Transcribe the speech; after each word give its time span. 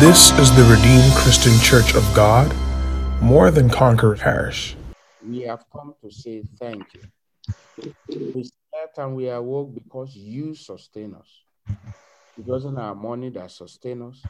This 0.00 0.30
is 0.38 0.50
the 0.56 0.64
Redeemed 0.64 1.12
Christian 1.12 1.52
Church 1.60 1.94
of 1.94 2.02
God, 2.14 2.50
more 3.20 3.50
than 3.50 3.68
Conqueror 3.68 4.16
Parish. 4.16 4.74
We 5.22 5.42
have 5.42 5.62
come 5.70 5.94
to 6.02 6.10
say 6.10 6.42
thank 6.58 6.86
you. 6.94 7.02
We 8.08 8.44
slept 8.44 8.96
and 8.96 9.14
we 9.14 9.28
awoke 9.28 9.74
because 9.74 10.16
you 10.16 10.54
sustain 10.54 11.14
us. 11.14 11.28
It 12.38 12.46
wasn't 12.46 12.78
our 12.78 12.94
money 12.94 13.28
that 13.28 13.50
sustained 13.50 14.02
us. 14.04 14.22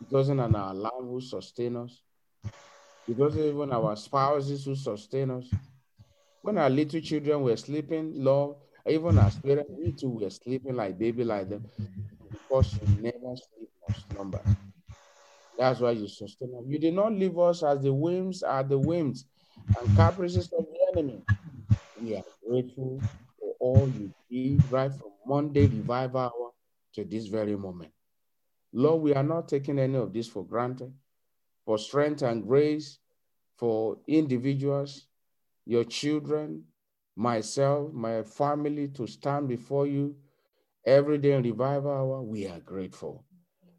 It 0.00 0.10
wasn't 0.10 0.40
our 0.40 0.72
alarm 0.72 1.06
who 1.06 1.20
sustained 1.20 1.76
us. 1.76 2.02
It 3.06 3.16
wasn't 3.16 3.44
even 3.44 3.72
our 3.72 3.94
spouses 3.94 4.64
who 4.64 4.74
sustain 4.74 5.30
us. 5.30 5.44
When 6.42 6.58
our 6.58 6.68
little 6.68 7.00
children 7.00 7.42
were 7.42 7.56
sleeping, 7.56 8.14
Lord, 8.16 8.56
even 8.88 9.18
as 9.18 9.36
parents, 9.36 9.70
we 9.70 9.92
too 9.92 10.10
were 10.10 10.30
sleeping 10.30 10.74
like 10.74 10.98
baby 10.98 11.22
like 11.22 11.48
them 11.48 11.64
because 12.32 12.74
you 12.74 13.02
never 13.02 13.36
sleep 13.36 13.70
nor 13.88 13.96
slumber. 14.10 14.40
That's 15.60 15.78
why 15.78 15.90
you 15.90 16.08
sustain 16.08 16.54
us. 16.58 16.64
You 16.66 16.78
did 16.78 16.94
not 16.94 17.12
leave 17.12 17.38
us 17.38 17.62
as 17.62 17.82
the 17.82 17.92
whims 17.92 18.42
are 18.42 18.62
the 18.64 18.78
whims 18.78 19.26
and 19.78 19.94
caprices 19.94 20.50
of 20.58 20.64
the 20.64 20.98
enemy. 20.98 21.22
We 22.00 22.16
are 22.16 22.24
grateful 22.48 23.02
for 23.38 23.54
all 23.60 23.86
you 23.90 24.10
did 24.30 24.64
right 24.70 24.90
from 24.90 25.10
Monday 25.26 25.66
revival 25.66 26.18
hour 26.18 26.52
to 26.94 27.04
this 27.04 27.26
very 27.26 27.56
moment. 27.56 27.92
Lord, 28.72 29.02
we 29.02 29.12
are 29.12 29.22
not 29.22 29.48
taking 29.48 29.78
any 29.78 29.98
of 29.98 30.14
this 30.14 30.28
for 30.28 30.46
granted. 30.46 30.94
For 31.66 31.76
strength 31.76 32.22
and 32.22 32.48
grace 32.48 32.98
for 33.58 33.98
individuals, 34.06 35.08
your 35.66 35.84
children, 35.84 36.64
myself, 37.16 37.92
my 37.92 38.22
family 38.22 38.88
to 38.88 39.06
stand 39.06 39.48
before 39.48 39.86
you 39.86 40.16
every 40.86 41.18
day 41.18 41.32
in 41.32 41.42
revival 41.42 41.90
hour, 41.90 42.22
we 42.22 42.46
are 42.46 42.60
grateful. 42.60 43.26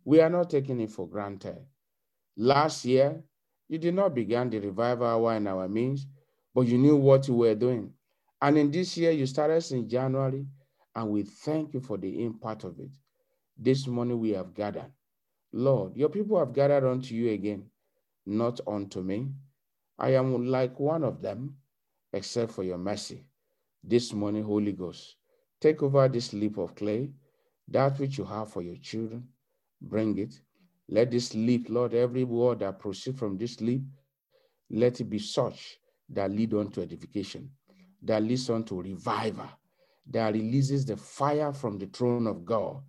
We 0.06 0.22
are 0.22 0.30
not 0.30 0.52
taking 0.52 0.80
it 0.80 0.91
for 0.91 1.08
granted. 1.08 1.58
Last 2.38 2.86
year, 2.86 3.22
you 3.68 3.78
did 3.78 3.94
not 3.94 4.16
begin 4.16 4.50
the 4.50 4.60
revival 4.60 5.08
hour 5.08 5.36
in 5.36 5.48
our 5.48 5.68
means, 5.68 6.08
but 6.54 6.62
you 6.62 6.78
knew 6.78 6.96
what 6.96 7.28
you 7.28 7.36
were 7.36 7.56
doing. 7.56 7.94
And 8.42 8.58
in 8.58 8.72
this 8.72 8.98
year, 8.98 9.12
you 9.12 9.26
started 9.26 9.64
in 9.72 9.88
January, 9.88 10.46
and 10.96 11.09
we 11.09 11.24
thank 11.24 11.74
you 11.74 11.80
for 11.80 11.98
the 11.98 12.24
impact 12.24 12.64
of 12.64 12.80
it. 12.80 12.92
This 13.58 13.88
morning 13.88 14.20
we 14.20 14.32
have 14.32 14.54
gathered. 14.54 14.92
Lord, 15.54 15.96
your 15.96 16.09
people 16.09 16.40
have 16.40 16.54
gathered 16.54 16.84
unto 16.86 17.14
you 17.14 17.32
again, 17.32 17.70
not 18.26 18.59
unto 18.66 19.02
me. 19.02 19.30
I 20.00 20.16
am 20.16 20.48
like 20.48 20.80
one 20.80 21.04
of 21.04 21.22
them, 21.22 21.58
except 22.14 22.54
for 22.54 22.64
your 22.64 22.78
mercy. 22.78 23.26
This 23.84 24.14
morning, 24.14 24.44
Holy 24.44 24.72
Ghost, 24.72 25.16
take 25.59 25.84
over 25.84 26.08
this 26.08 26.34
leap 26.34 26.58
of 26.58 26.76
clay, 26.76 27.12
that 27.68 28.00
which 28.00 28.18
you 28.18 28.24
have 28.26 28.52
for 28.52 28.62
your 28.62 28.78
children, 28.78 29.28
bring 29.82 30.18
it 30.18 30.40
let 30.92 31.09
this 31.09 31.34
leap, 31.34 31.67
Lord, 31.70 31.94
every 31.94 32.25
word 32.25 32.59
that 32.59 32.78
proceeds 32.80 33.17
from 33.17 33.38
this 33.38 33.61
leap, 33.61 33.81
let 34.70 35.00
it 35.00 35.06
be 35.06 35.20
such 35.20 35.80
that 36.09 36.30
lead 36.30 36.53
on 36.53 36.70
to 36.72 36.81
edification, 36.81 37.50
that 38.03 38.22
leads 38.22 38.50
on 38.50 38.66
to 38.66 38.81
revival, 38.81 39.50
that 40.09 40.34
releases 40.34 40.86
the 40.86 40.97
fire 40.97 41.53
from 41.53 41.80
the 41.80 41.86
throne 41.88 42.28
of 42.28 42.45
God, 42.45 42.81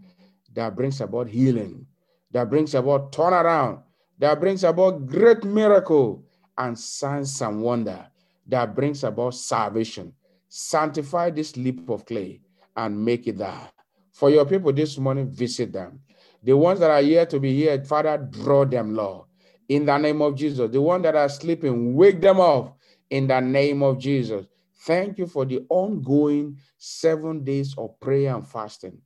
that 0.52 0.74
brings 0.74 1.00
about 1.00 1.28
healing, 1.28 1.86
that 2.32 2.50
brings 2.50 2.74
about 2.74 3.12
turnaround, 3.12 3.82
that 4.18 4.40
brings 4.40 4.64
about 4.64 5.06
great 5.06 5.44
miracle 5.44 6.24
and 6.58 6.76
signs 6.76 7.40
and 7.40 7.62
wonder, 7.62 8.04
that 8.48 8.74
brings 8.74 9.04
about 9.04 9.34
salvation. 9.34 10.12
Sanctify 10.48 11.30
this 11.30 11.56
leap 11.56 11.88
of 11.88 12.04
clay 12.04 12.40
and 12.76 13.04
make 13.04 13.28
it 13.28 13.38
that. 13.38 13.72
For 14.12 14.28
your 14.28 14.44
people 14.44 14.72
this 14.72 14.98
morning, 14.98 15.30
visit 15.30 15.72
them. 15.72 16.00
The 16.42 16.56
ones 16.56 16.80
that 16.80 16.90
are 16.90 17.02
here 17.02 17.26
to 17.26 17.40
be 17.40 17.54
here, 17.54 17.82
Father, 17.84 18.18
draw 18.18 18.64
them, 18.64 18.94
Lord. 18.94 19.26
In 19.68 19.86
the 19.86 19.98
name 19.98 20.22
of 20.22 20.34
Jesus. 20.36 20.70
The 20.70 20.80
ones 20.80 21.04
that 21.04 21.16
are 21.16 21.28
sleeping, 21.28 21.94
wake 21.94 22.20
them 22.20 22.40
up 22.40 22.78
in 23.10 23.26
the 23.28 23.40
name 23.40 23.82
of 23.82 23.98
Jesus. 23.98 24.46
Thank 24.86 25.18
you 25.18 25.26
for 25.26 25.44
the 25.44 25.64
ongoing 25.68 26.58
seven 26.78 27.44
days 27.44 27.74
of 27.78 27.98
prayer 28.00 28.34
and 28.34 28.46
fasting. 28.46 28.98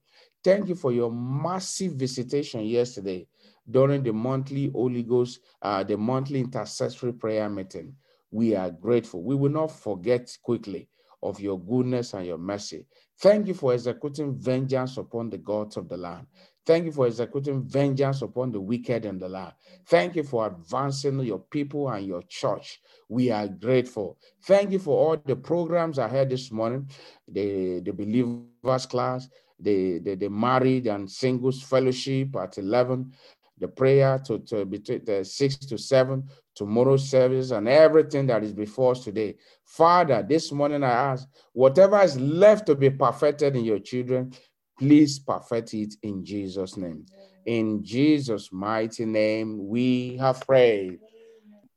Thank 0.44 0.68
you 0.68 0.74
for 0.74 0.92
your 0.92 1.10
massive 1.12 1.92
visitation 1.92 2.64
yesterday 2.64 3.26
during 3.70 4.02
the 4.02 4.12
monthly 4.12 4.70
Holy 4.70 5.02
Ghost, 5.02 5.40
uh, 5.60 5.84
the 5.84 5.96
monthly 5.96 6.40
intercessory 6.40 7.12
prayer 7.12 7.50
meeting. 7.50 7.94
We 8.30 8.54
are 8.54 8.70
grateful. 8.70 9.22
We 9.22 9.34
will 9.34 9.50
not 9.50 9.72
forget 9.72 10.36
quickly 10.42 10.88
of 11.22 11.40
your 11.40 11.60
goodness 11.60 12.14
and 12.14 12.26
your 12.26 12.38
mercy. 12.38 12.86
Thank 13.20 13.48
you 13.48 13.54
for 13.54 13.74
executing 13.74 14.34
vengeance 14.38 14.96
upon 14.98 15.30
the 15.30 15.38
gods 15.38 15.76
of 15.76 15.88
the 15.88 15.96
land. 15.96 16.26
Thank 16.66 16.86
you 16.86 16.92
for 16.92 17.06
executing 17.06 17.62
vengeance 17.62 18.22
upon 18.22 18.50
the 18.50 18.60
wicked 18.60 19.04
and 19.04 19.20
the 19.20 19.28
land. 19.28 19.52
Thank 19.86 20.16
you 20.16 20.24
for 20.24 20.48
advancing 20.48 21.20
your 21.20 21.38
people 21.38 21.88
and 21.88 22.04
your 22.04 22.22
church. 22.22 22.80
We 23.08 23.30
are 23.30 23.46
grateful. 23.46 24.18
Thank 24.42 24.72
you 24.72 24.80
for 24.80 24.98
all 24.98 25.22
the 25.24 25.36
programs 25.36 26.00
I 26.00 26.08
had 26.08 26.28
this 26.28 26.50
morning, 26.50 26.90
the, 27.28 27.80
the 27.84 27.92
believers 27.92 28.84
class, 28.86 29.28
the, 29.60 30.00
the, 30.00 30.16
the 30.16 30.28
married 30.28 30.88
and 30.88 31.08
singles 31.08 31.62
fellowship 31.62 32.34
at 32.34 32.58
11, 32.58 33.12
the 33.58 33.68
prayer 33.68 34.18
to, 34.26 34.40
to 34.40 34.64
between 34.64 35.04
the 35.04 35.24
6 35.24 35.56
to 35.56 35.78
7, 35.78 36.28
tomorrow's 36.52 37.08
service, 37.08 37.52
and 37.52 37.68
everything 37.68 38.26
that 38.26 38.42
is 38.42 38.52
before 38.52 38.90
us 38.90 39.04
today. 39.04 39.36
Father, 39.64 40.26
this 40.28 40.50
morning 40.50 40.82
I 40.82 40.90
ask, 40.90 41.28
whatever 41.52 42.02
is 42.02 42.18
left 42.18 42.66
to 42.66 42.74
be 42.74 42.90
perfected 42.90 43.54
in 43.54 43.64
your 43.64 43.78
children, 43.78 44.32
Please 44.78 45.18
perfect 45.18 45.72
it 45.74 45.94
in 46.02 46.24
Jesus' 46.24 46.76
name. 46.76 47.06
In 47.46 47.82
Jesus' 47.82 48.52
mighty 48.52 49.06
name, 49.06 49.68
we 49.68 50.16
have 50.18 50.40
prayed. 50.46 50.98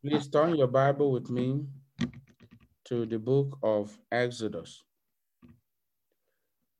Please 0.04 0.28
turn 0.28 0.56
your 0.56 0.68
Bible 0.68 1.12
with 1.12 1.30
me 1.30 1.66
to 2.86 3.06
the 3.06 3.20
book 3.20 3.58
of 3.64 3.98
Exodus. 4.12 4.84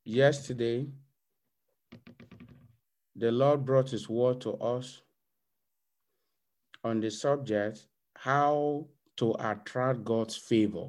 Yesterday, 0.04 0.88
the 3.16 3.30
Lord 3.30 3.64
brought 3.64 3.90
his 3.90 4.08
word 4.08 4.40
to 4.42 4.52
us 4.54 5.02
on 6.84 7.00
the 7.00 7.10
subject 7.10 7.86
how 8.16 8.86
to 9.16 9.34
attract 9.38 10.04
God's 10.04 10.36
favor. 10.36 10.88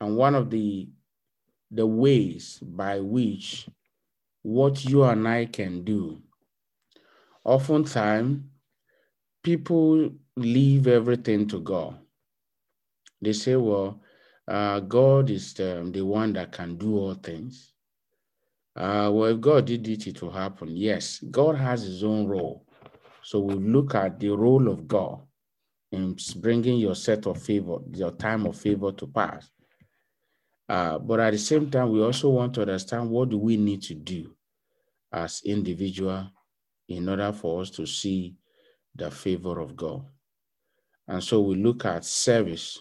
And 0.00 0.16
one 0.16 0.34
of 0.34 0.50
the 0.50 0.88
the 1.70 1.86
ways 1.86 2.58
by 2.62 3.00
which 3.00 3.68
what 4.42 4.84
you 4.84 5.04
and 5.04 5.26
I 5.26 5.46
can 5.46 5.84
do. 5.84 6.22
Oftentimes, 7.44 8.42
people 9.42 10.10
leave 10.36 10.86
everything 10.86 11.46
to 11.48 11.60
God. 11.60 11.98
They 13.22 13.32
say, 13.32 13.56
well, 13.56 14.00
uh, 14.48 14.80
God 14.80 15.30
is 15.30 15.54
the, 15.54 15.88
the, 15.92 16.04
one 16.04 16.32
that 16.34 16.52
can 16.52 16.76
do 16.76 16.96
all 16.96 17.14
things. 17.14 17.72
Uh, 18.74 19.10
well, 19.12 19.26
if 19.26 19.40
God 19.40 19.66
did 19.66 19.86
it, 19.86 20.06
it 20.06 20.22
will 20.22 20.30
happen. 20.30 20.76
Yes, 20.76 21.20
God 21.30 21.56
has 21.56 21.82
his 21.82 22.02
own 22.02 22.26
role. 22.26 22.66
So 23.22 23.40
we 23.40 23.54
look 23.54 23.94
at 23.94 24.18
the 24.18 24.30
role 24.30 24.68
of 24.68 24.88
God 24.88 25.20
in 25.92 26.16
bringing 26.36 26.78
your 26.78 26.94
set 26.94 27.26
of 27.26 27.42
favor, 27.42 27.78
your 27.92 28.12
time 28.12 28.46
of 28.46 28.56
favor 28.56 28.92
to 28.92 29.06
pass. 29.06 29.50
Uh, 30.70 31.00
but 31.00 31.18
at 31.18 31.32
the 31.32 31.38
same 31.38 31.68
time, 31.68 31.90
we 31.90 32.00
also 32.00 32.28
want 32.28 32.54
to 32.54 32.60
understand 32.60 33.10
what 33.10 33.28
do 33.28 33.36
we 33.36 33.56
need 33.56 33.82
to 33.82 33.92
do 33.92 34.32
as 35.12 35.42
individual 35.44 36.30
in 36.88 37.08
order 37.08 37.32
for 37.32 37.60
us 37.60 37.70
to 37.70 37.84
see 37.84 38.36
the 38.94 39.10
favor 39.10 39.58
of 39.58 39.74
God. 39.74 40.04
And 41.08 41.24
so 41.24 41.40
we 41.40 41.56
look 41.56 41.84
at 41.86 42.04
service. 42.04 42.80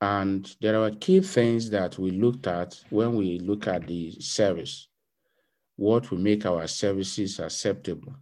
And 0.00 0.52
there 0.60 0.82
are 0.82 0.90
key 0.90 1.20
things 1.20 1.70
that 1.70 2.00
we 2.00 2.10
looked 2.10 2.48
at 2.48 2.80
when 2.90 3.14
we 3.14 3.38
look 3.38 3.68
at 3.68 3.86
the 3.86 4.10
service. 4.18 4.88
What 5.76 6.10
will 6.10 6.18
make 6.18 6.44
our 6.46 6.66
services 6.66 7.38
acceptable? 7.38 8.16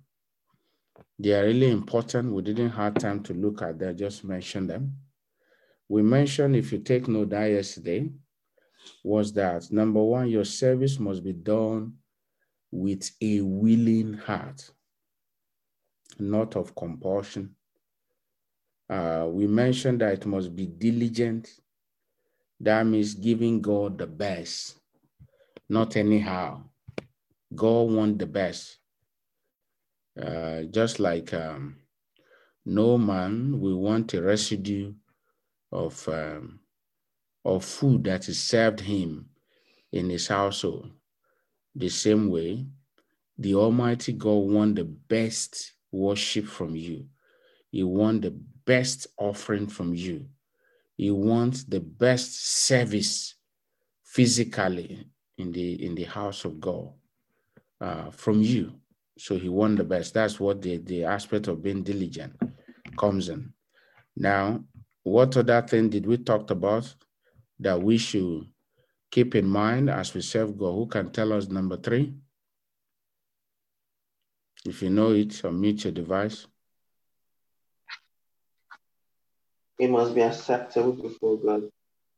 They 1.18 1.32
are 1.32 1.44
really 1.46 1.70
important. 1.70 2.34
We 2.34 2.42
didn't 2.42 2.72
have 2.72 2.92
time 2.96 3.22
to 3.22 3.32
look 3.32 3.62
at 3.62 3.78
them, 3.78 3.96
just 3.96 4.22
mention 4.22 4.66
them. 4.66 4.96
We 5.88 6.02
mentioned, 6.02 6.56
if 6.56 6.72
you 6.72 6.80
take 6.80 7.08
note 7.08 7.30
that 7.30 7.46
yesterday, 7.46 8.10
was 9.02 9.32
that 9.34 9.70
number 9.70 10.02
one, 10.02 10.28
your 10.28 10.44
service 10.44 10.98
must 10.98 11.22
be 11.24 11.32
done 11.32 11.94
with 12.70 13.10
a 13.20 13.40
willing 13.40 14.14
heart, 14.14 14.70
not 16.18 16.56
of 16.56 16.74
compulsion. 16.74 17.54
Uh, 18.88 19.26
we 19.30 19.46
mentioned 19.46 20.00
that 20.00 20.12
it 20.12 20.26
must 20.26 20.54
be 20.54 20.66
diligent. 20.66 21.48
That 22.58 22.84
means 22.86 23.14
giving 23.14 23.60
God 23.60 23.98
the 23.98 24.06
best, 24.06 24.78
not 25.68 25.96
anyhow. 25.96 26.64
God 27.54 27.90
wants 27.90 28.18
the 28.18 28.26
best. 28.26 28.78
Uh, 30.20 30.62
just 30.70 31.00
like 31.00 31.32
um, 31.32 31.76
no 32.66 32.98
man 32.98 33.60
will 33.60 33.80
want 33.80 34.12
a 34.14 34.22
residue 34.22 34.92
of 35.72 36.06
um, 36.08 36.60
of 37.44 37.64
food 37.64 38.04
that 38.04 38.28
is 38.28 38.40
served 38.40 38.80
him 38.80 39.26
in 39.92 40.10
his 40.10 40.28
household. 40.28 40.90
The 41.74 41.88
same 41.88 42.30
way, 42.30 42.66
the 43.38 43.54
Almighty 43.54 44.12
God 44.12 44.48
wants 44.48 44.80
the 44.80 44.84
best 44.84 45.72
worship 45.90 46.46
from 46.46 46.76
you. 46.76 47.06
He 47.70 47.82
wants 47.82 48.24
the 48.24 48.36
best 48.66 49.06
offering 49.16 49.66
from 49.66 49.94
you. 49.94 50.26
He 50.96 51.10
wants 51.10 51.64
the 51.64 51.80
best 51.80 52.46
service 52.66 53.34
physically 54.04 55.06
in 55.38 55.52
the 55.52 55.84
in 55.84 55.94
the 55.94 56.04
house 56.04 56.44
of 56.44 56.60
God 56.60 56.90
uh, 57.80 58.10
from 58.10 58.42
you. 58.42 58.74
So 59.18 59.38
he 59.38 59.48
wants 59.48 59.78
the 59.78 59.84
best. 59.84 60.14
That's 60.14 60.38
what 60.40 60.60
the, 60.62 60.78
the 60.78 61.04
aspect 61.04 61.48
of 61.48 61.62
being 61.62 61.82
diligent 61.82 62.34
comes 62.98 63.28
in. 63.28 63.52
Now, 64.16 64.64
what 65.02 65.36
other 65.36 65.62
thing 65.62 65.88
did 65.88 66.06
we 66.06 66.18
talk 66.18 66.50
about 66.50 66.94
that 67.60 67.80
we 67.80 67.98
should 67.98 68.46
keep 69.10 69.34
in 69.34 69.46
mind 69.46 69.90
as 69.90 70.14
we 70.14 70.20
serve 70.20 70.56
God? 70.58 70.72
Who 70.72 70.86
can 70.86 71.10
tell 71.10 71.32
us 71.32 71.48
number 71.48 71.76
three? 71.76 72.14
If 74.64 74.82
you 74.82 74.90
know 74.90 75.12
it, 75.12 75.28
unmute 75.28 75.84
your 75.84 75.92
device. 75.92 76.46
It 79.78 79.90
must 79.90 80.14
be 80.14 80.20
acceptable 80.20 80.92
before 80.92 81.38
God. 81.38 81.62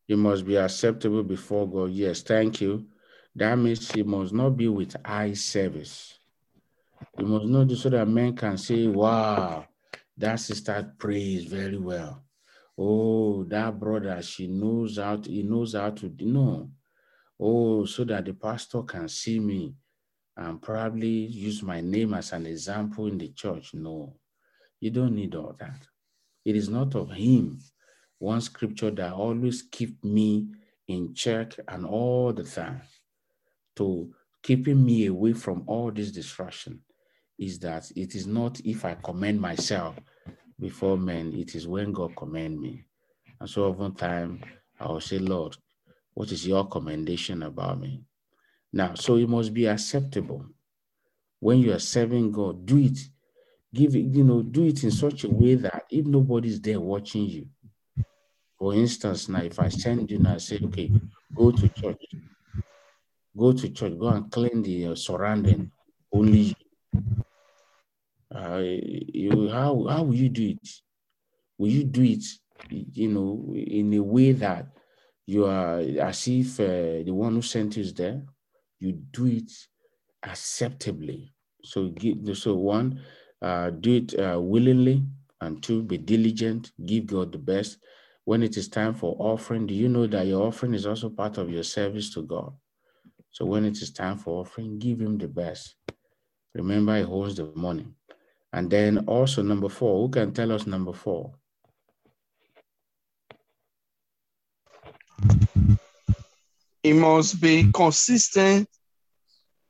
It 0.09 0.19
must 0.19 0.45
be 0.45 0.57
acceptable 0.57 1.23
before 1.23 1.69
God. 1.69 1.93
Yes, 1.93 2.23
thank 2.23 2.61
you. 2.61 2.87
That 3.37 3.57
means 3.57 3.91
he 3.91 4.03
must 4.03 4.33
not 4.33 4.51
be 4.57 4.69
with 4.69 4.97
eye 5.05 5.35
service. 5.35 6.19
You 7.19 7.27
must 7.27 7.47
not 7.47 7.69
do 7.69 7.77
so 7.77 7.89
that 7.91 8.09
men 8.09 8.35
can 8.35 8.59
say, 8.59 8.89
wow, 8.89 9.67
that 10.17 10.41
sister 10.41 10.93
prays 10.99 11.45
very 11.45 11.79
well. 11.79 12.25
Oh, 12.85 13.45
that 13.45 13.79
brother, 13.79 14.21
she 14.23 14.49
knows 14.49 14.99
how 14.99 15.15
to, 15.15 15.31
he 15.31 15.45
knows 15.45 15.75
how 15.75 15.91
to 15.91 16.13
know. 16.19 16.69
Oh, 17.39 17.85
so 17.85 18.03
that 18.03 18.25
the 18.25 18.35
pastor 18.35 18.83
can 18.83 19.09
see 19.09 19.39
me 19.39 19.77
and 20.37 20.61
probably 20.61 21.09
use 21.09 21.63
my 21.63 21.81
name 21.81 22.13
as 22.15 22.33
an 22.33 22.45
example 22.45 23.07
in 23.07 23.19
the 23.19 23.29
church. 23.29 23.73
No, 23.73 24.17
you 24.81 24.91
don't 24.91 25.15
need 25.15 25.37
all 25.37 25.55
that. 25.61 25.87
It 26.45 26.57
is 26.57 26.69
not 26.69 26.97
of 26.97 27.13
him. 27.13 27.61
One 28.19 28.41
scripture 28.41 28.91
that 28.91 29.13
always 29.13 29.63
keep 29.63 30.03
me 30.03 30.49
in 30.89 31.15
check 31.15 31.55
and 31.69 31.87
all 31.87 32.33
the 32.33 32.43
time 32.43 32.81
to 33.77 34.13
keeping 34.43 34.85
me 34.85 35.07
away 35.07 35.35
from 35.35 35.63
all 35.69 35.93
this 35.93 36.11
distraction 36.11 36.81
is 37.39 37.61
that 37.61 37.93
it 37.95 38.17
is 38.17 38.27
not 38.27 38.61
if 38.65 38.85
I 38.85 38.95
commend 38.95 39.41
myself 39.41 40.01
before 40.63 40.97
men, 40.97 41.35
it 41.35 41.57
is 41.57 41.67
when 41.67 41.93
God 41.93 42.15
commend 42.17 42.61
me. 42.61 42.85
And 43.41 43.51
so 43.51 43.65
oftentimes 43.65 44.41
I 44.79 44.87
will 44.87 45.01
say, 45.01 45.19
Lord, 45.19 45.57
what 46.15 46.31
is 46.31 46.47
your 46.47 46.67
commendation 46.69 47.43
about 47.43 47.81
me? 47.81 48.05
Now, 48.73 48.95
so 48.95 49.17
it 49.17 49.29
must 49.29 49.53
be 49.53 49.67
acceptable. 49.67 50.47
When 51.41 51.59
you 51.59 51.73
are 51.73 51.81
serving 51.81 52.31
God, 52.31 52.65
do 52.65 52.79
it. 52.79 52.99
Give 53.75 53.97
it, 53.97 54.05
you 54.05 54.23
know, 54.23 54.43
do 54.43 54.65
it 54.65 54.85
in 54.85 54.93
such 54.93 55.25
a 55.25 55.29
way 55.29 55.57
that 55.57 55.85
if 55.91 56.07
nobody's 56.07 56.61
there 56.61 56.79
watching 56.79 57.25
you, 57.25 57.47
for 58.59 58.75
instance, 58.75 59.29
now 59.29 59.43
if 59.43 59.59
I 59.59 59.69
send 59.69 60.11
you 60.11 60.19
now, 60.19 60.35
I 60.35 60.39
say, 60.39 60.61
okay, 60.65 60.93
go 61.35 61.51
to 61.51 61.69
church, 61.71 62.05
go 63.37 63.53
to 63.53 63.69
church, 63.71 63.99
go 63.99 64.09
and 64.09 64.31
clean 64.31 64.63
the 64.63 64.89
uh, 64.89 64.95
surrounding, 64.95 65.73
only 66.13 66.55
you, 68.35 69.49
how, 69.49 69.87
how 69.89 70.03
will 70.03 70.15
you 70.15 70.29
do 70.29 70.49
it? 70.51 70.69
Will 71.59 71.69
you 71.71 71.85
do 71.85 72.03
it, 72.03 72.25
you 72.71 73.09
know, 73.09 73.55
in 73.55 73.93
a 73.95 74.03
way 74.03 74.33
that 74.33 74.67
you 75.27 75.47
are 75.47 75.79
as 75.79 76.27
if 76.29 76.59
uh, 76.61 77.05
the 77.05 77.11
one 77.13 77.35
who 77.35 77.43
sent 77.43 77.77
you 77.77 77.83
is 77.83 77.95
there? 77.95 78.23
You 78.81 78.93
do 78.93 79.27
it 79.27 79.51
acceptably. 80.23 81.33
So, 81.65 81.89
give, 81.89 82.37
so 82.37 82.55
one, 82.55 83.01
uh, 83.41 83.71
do 83.71 83.97
it 83.97 84.19
uh, 84.19 84.41
willingly, 84.41 85.05
and 85.41 85.63
two, 85.63 85.83
be 85.83 85.99
diligent, 85.99 86.73
give 86.87 87.07
God 87.07 87.33
the 87.33 87.39
best. 87.39 87.79
When 88.25 88.43
it 88.43 88.57
is 88.57 88.69
time 88.69 88.95
for 88.95 89.17
offering, 89.19 89.67
do 89.67 89.75
you 89.75 89.89
know 89.89 90.07
that 90.07 90.27
your 90.27 90.47
offering 90.47 90.75
is 90.75 90.87
also 90.87 91.11
part 91.11 91.39
of 91.39 91.51
your 91.51 91.65
service 91.65 92.13
to 92.15 92.23
God? 92.23 92.53
So 93.31 93.45
when 93.45 93.65
it 93.65 93.81
is 93.83 93.93
time 93.93 94.19
for 94.19 94.41
offering, 94.41 94.79
give 94.79 95.01
him 95.01 95.19
the 95.19 95.27
best. 95.27 95.75
Remember, 96.55 96.97
he 96.97 97.03
holds 97.03 97.37
the 97.37 97.51
money. 97.55 97.87
And 98.53 98.71
then 98.71 98.99
also 99.07 99.43
number 99.43 99.69
four, 99.69 100.07
who 100.07 100.11
can 100.11 100.33
tell 100.33 100.53
us 100.53 100.67
number 100.67 100.93
four? 100.93 101.33
It 106.83 106.95
must 106.95 107.41
be 107.41 107.71
consistent 107.73 108.69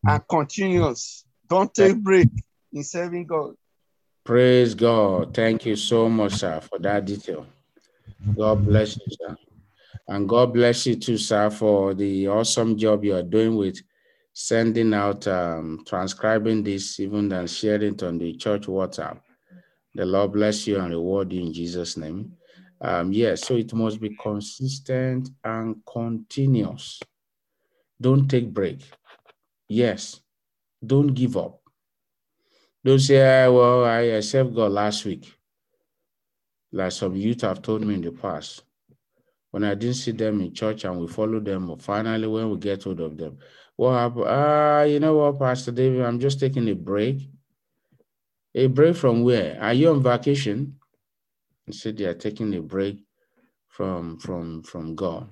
and 0.05 0.23
continuous. 0.29 1.25
Don't 1.49 1.73
take 1.73 1.97
break 1.97 2.29
in 2.73 2.83
serving 2.83 3.27
God. 3.27 3.55
Praise 4.25 4.75
God. 4.75 5.35
Thank 5.35 5.67
you 5.67 5.77
so 5.77 6.09
much, 6.09 6.35
sir, 6.35 6.61
for 6.61 6.79
that 6.79 7.05
detail. 7.05 7.47
God 8.37 8.65
bless 8.65 8.97
you, 8.97 9.07
sir. 9.11 9.37
And 10.09 10.29
God 10.29 10.55
bless 10.55 10.87
you 10.87 10.97
too, 10.97 11.19
sir, 11.19 11.51
for 11.51 11.95
the 11.95 12.29
awesome 12.29 12.77
job 12.77 13.05
you 13.05 13.15
are 13.15 13.23
doing 13.23 13.57
with 13.57 13.81
sending 14.33 14.95
out, 14.95 15.27
um, 15.27 15.85
transcribing 15.87 16.63
this, 16.63 16.99
even 17.01 17.33
and 17.33 17.49
sharing 17.49 17.95
it 17.95 18.03
on 18.03 18.19
the 18.19 18.35
church 18.37 18.67
WhatsApp. 18.67 19.21
The 19.95 20.07
Lord 20.07 20.33
bless 20.33 20.67
you 20.67 20.79
and 20.79 20.91
reward 20.91 21.33
you 21.33 21.43
in 21.43 21.53
Jesus' 21.53 21.97
name. 21.97 22.33
Um, 22.81 23.13
yes, 23.13 23.41
yeah, 23.41 23.47
so 23.47 23.57
it 23.57 23.73
must 23.75 24.01
be 24.01 24.17
consistent 24.17 25.29
and 25.45 25.77
continuous. 25.87 27.01
Don't 28.01 28.29
take 28.29 28.53
break. 28.53 28.83
Yes, 29.69 30.21
don't 30.85 31.15
give 31.15 31.37
up. 31.37 31.61
Don't 32.85 32.99
say, 32.99 33.21
ah, 33.21 33.51
well, 33.53 33.85
I 33.85 34.01
accept 34.01 34.55
God 34.55 34.73
last 34.73 35.05
week. 35.05 35.33
Like 36.73 36.91
some 36.91 37.15
youth 37.15 37.43
have 37.43 37.63
told 37.63 37.83
me 37.83 37.95
in 37.95 38.01
the 38.01 38.11
past. 38.11 38.65
When 39.53 39.63
I 39.63 39.75
didn't 39.75 39.97
see 39.97 40.13
them 40.13 40.41
in 40.41 40.55
church 40.55 40.85
and 40.85 40.99
we 40.99 41.07
followed 41.07 41.45
them, 41.45 41.79
finally, 41.79 42.27
when 42.27 42.51
we 42.51 42.57
get 42.57 42.83
hold 42.83 43.01
of 43.01 43.17
them, 43.17 43.39
what 43.83 43.99
happened? 43.99 44.27
Ah, 44.29 44.79
uh, 44.79 44.83
you 44.85 45.01
know 45.01 45.17
what, 45.17 45.39
Pastor 45.41 45.73
David, 45.73 46.03
I'm 46.03 46.21
just 46.21 46.39
taking 46.39 46.69
a 46.69 46.75
break. 46.75 47.29
A 48.55 48.69
break 48.69 48.95
from 48.95 49.25
where? 49.25 49.59
Are 49.61 49.73
you 49.75 49.91
on 49.91 50.03
vacation? 50.03 50.79
He 51.67 51.73
said 51.73 51.97
they 51.97 52.05
are 52.05 52.15
taking 52.15 52.55
a 52.55 52.63
break 52.63 53.03
from 53.67 54.19
from 54.19 54.63
from 54.63 54.95
God, 54.95 55.31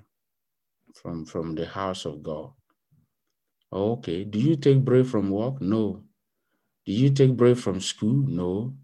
from 0.94 1.24
from 1.26 1.54
the 1.54 1.66
house 1.66 2.04
of 2.06 2.22
God. 2.22 2.50
Okay. 3.72 4.24
Do 4.24 4.38
you 4.40 4.56
take 4.56 4.84
break 4.84 5.06
from 5.06 5.30
work? 5.30 5.60
No. 5.60 6.02
Did 6.86 6.94
you 6.94 7.10
take 7.10 7.36
break 7.36 7.56
from 7.56 7.80
school? 7.80 8.24
No. 8.26 8.74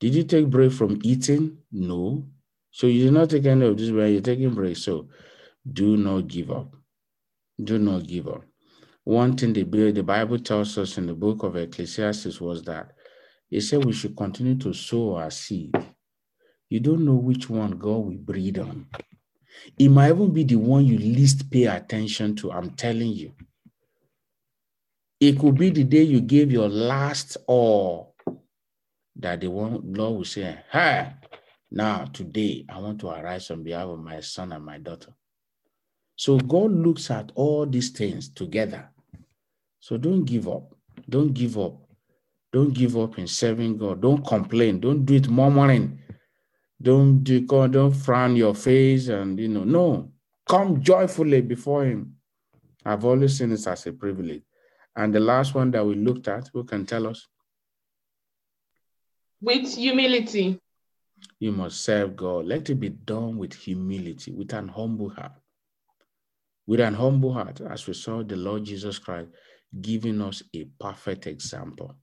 Did 0.00 0.14
you 0.16 0.24
take 0.24 0.50
break 0.50 0.72
from 0.72 0.98
eating? 1.04 1.58
No. 1.70 2.26
So 2.72 2.88
you 2.88 3.04
did 3.04 3.12
not 3.12 3.30
take 3.30 3.46
any 3.46 3.66
of 3.66 3.76
this 3.76 3.90
when 3.90 4.12
you're 4.12 4.22
taking 4.22 4.54
break. 4.54 4.76
So 4.76 5.08
do 5.70 5.96
not 5.96 6.26
give 6.26 6.50
up. 6.50 6.74
Do 7.62 7.78
not 7.78 8.06
give 8.06 8.26
up. 8.26 8.49
One 9.04 9.36
thing 9.36 9.52
the, 9.52 9.62
the 9.64 10.02
Bible 10.02 10.38
tells 10.38 10.76
us 10.78 10.98
in 10.98 11.06
the 11.06 11.14
book 11.14 11.42
of 11.42 11.56
Ecclesiastes 11.56 12.40
was 12.40 12.62
that 12.64 12.92
it 13.50 13.62
said 13.62 13.84
we 13.84 13.92
should 13.92 14.16
continue 14.16 14.56
to 14.58 14.72
sow 14.72 15.16
our 15.16 15.30
seed. 15.30 15.74
You 16.68 16.80
don't 16.80 17.04
know 17.04 17.14
which 17.16 17.50
one 17.50 17.72
God 17.72 17.98
will 17.98 18.18
breed 18.18 18.58
on. 18.58 18.86
It 19.78 19.88
might 19.88 20.10
even 20.10 20.32
be 20.32 20.44
the 20.44 20.56
one 20.56 20.86
you 20.86 20.98
least 20.98 21.50
pay 21.50 21.64
attention 21.64 22.36
to. 22.36 22.52
I'm 22.52 22.70
telling 22.70 23.12
you. 23.12 23.32
It 25.18 25.38
could 25.38 25.58
be 25.58 25.70
the 25.70 25.84
day 25.84 26.02
you 26.02 26.20
gave 26.20 26.52
your 26.52 26.68
last 26.68 27.36
all 27.46 28.14
that 29.16 29.40
the 29.40 29.48
one 29.48 29.92
Lord 29.92 30.16
will 30.18 30.24
say, 30.24 30.60
Hey, 30.70 31.12
now 31.70 32.04
today 32.06 32.64
I 32.68 32.78
want 32.78 33.00
to 33.00 33.10
arise 33.10 33.50
on 33.50 33.62
behalf 33.62 33.88
of 33.88 33.98
my 33.98 34.20
son 34.20 34.52
and 34.52 34.64
my 34.64 34.78
daughter. 34.78 35.12
So 36.20 36.36
God 36.36 36.72
looks 36.72 37.10
at 37.10 37.32
all 37.34 37.64
these 37.64 37.88
things 37.88 38.28
together 38.28 38.90
so 39.78 39.96
don't 39.96 40.26
give 40.26 40.46
up. 40.48 40.74
Don't 41.08 41.32
give 41.32 41.56
up. 41.56 41.80
Don't 42.52 42.74
give 42.74 42.94
up 42.98 43.18
in 43.18 43.26
serving 43.26 43.78
God. 43.78 44.02
Don't 44.02 44.22
complain. 44.26 44.80
Don't 44.80 45.06
do 45.06 45.14
it 45.14 45.30
murmuring. 45.30 45.98
Don't 46.82 47.24
do 47.24 47.40
God, 47.40 47.72
don't 47.72 47.94
frown 47.94 48.36
your 48.36 48.54
face 48.54 49.08
and 49.08 49.38
you 49.38 49.48
know, 49.48 49.64
no. 49.64 50.12
Come 50.46 50.82
joyfully 50.82 51.40
before 51.40 51.86
him. 51.86 52.16
I've 52.84 53.06
always 53.06 53.38
seen 53.38 53.48
this 53.48 53.66
as 53.66 53.86
a 53.86 53.92
privilege. 53.94 54.42
And 54.94 55.14
the 55.14 55.20
last 55.20 55.54
one 55.54 55.70
that 55.70 55.86
we 55.86 55.94
looked 55.94 56.28
at, 56.28 56.50
who 56.52 56.64
can 56.64 56.84
tell 56.84 57.06
us? 57.06 57.26
With 59.40 59.74
humility. 59.74 60.60
You 61.38 61.52
must 61.52 61.80
serve 61.80 62.14
God. 62.14 62.44
Let 62.44 62.68
it 62.68 62.74
be 62.74 62.90
done 62.90 63.38
with 63.38 63.54
humility, 63.54 64.32
with 64.32 64.52
an 64.52 64.68
humble 64.68 65.08
heart. 65.08 65.32
With 66.70 66.78
an 66.78 66.94
humble 66.94 67.32
heart, 67.32 67.60
as 67.68 67.88
we 67.88 67.94
saw 67.94 68.22
the 68.22 68.36
Lord 68.36 68.62
Jesus 68.62 68.96
Christ 68.96 69.30
giving 69.80 70.20
us 70.20 70.40
a 70.54 70.66
perfect 70.78 71.26
example. 71.26 71.96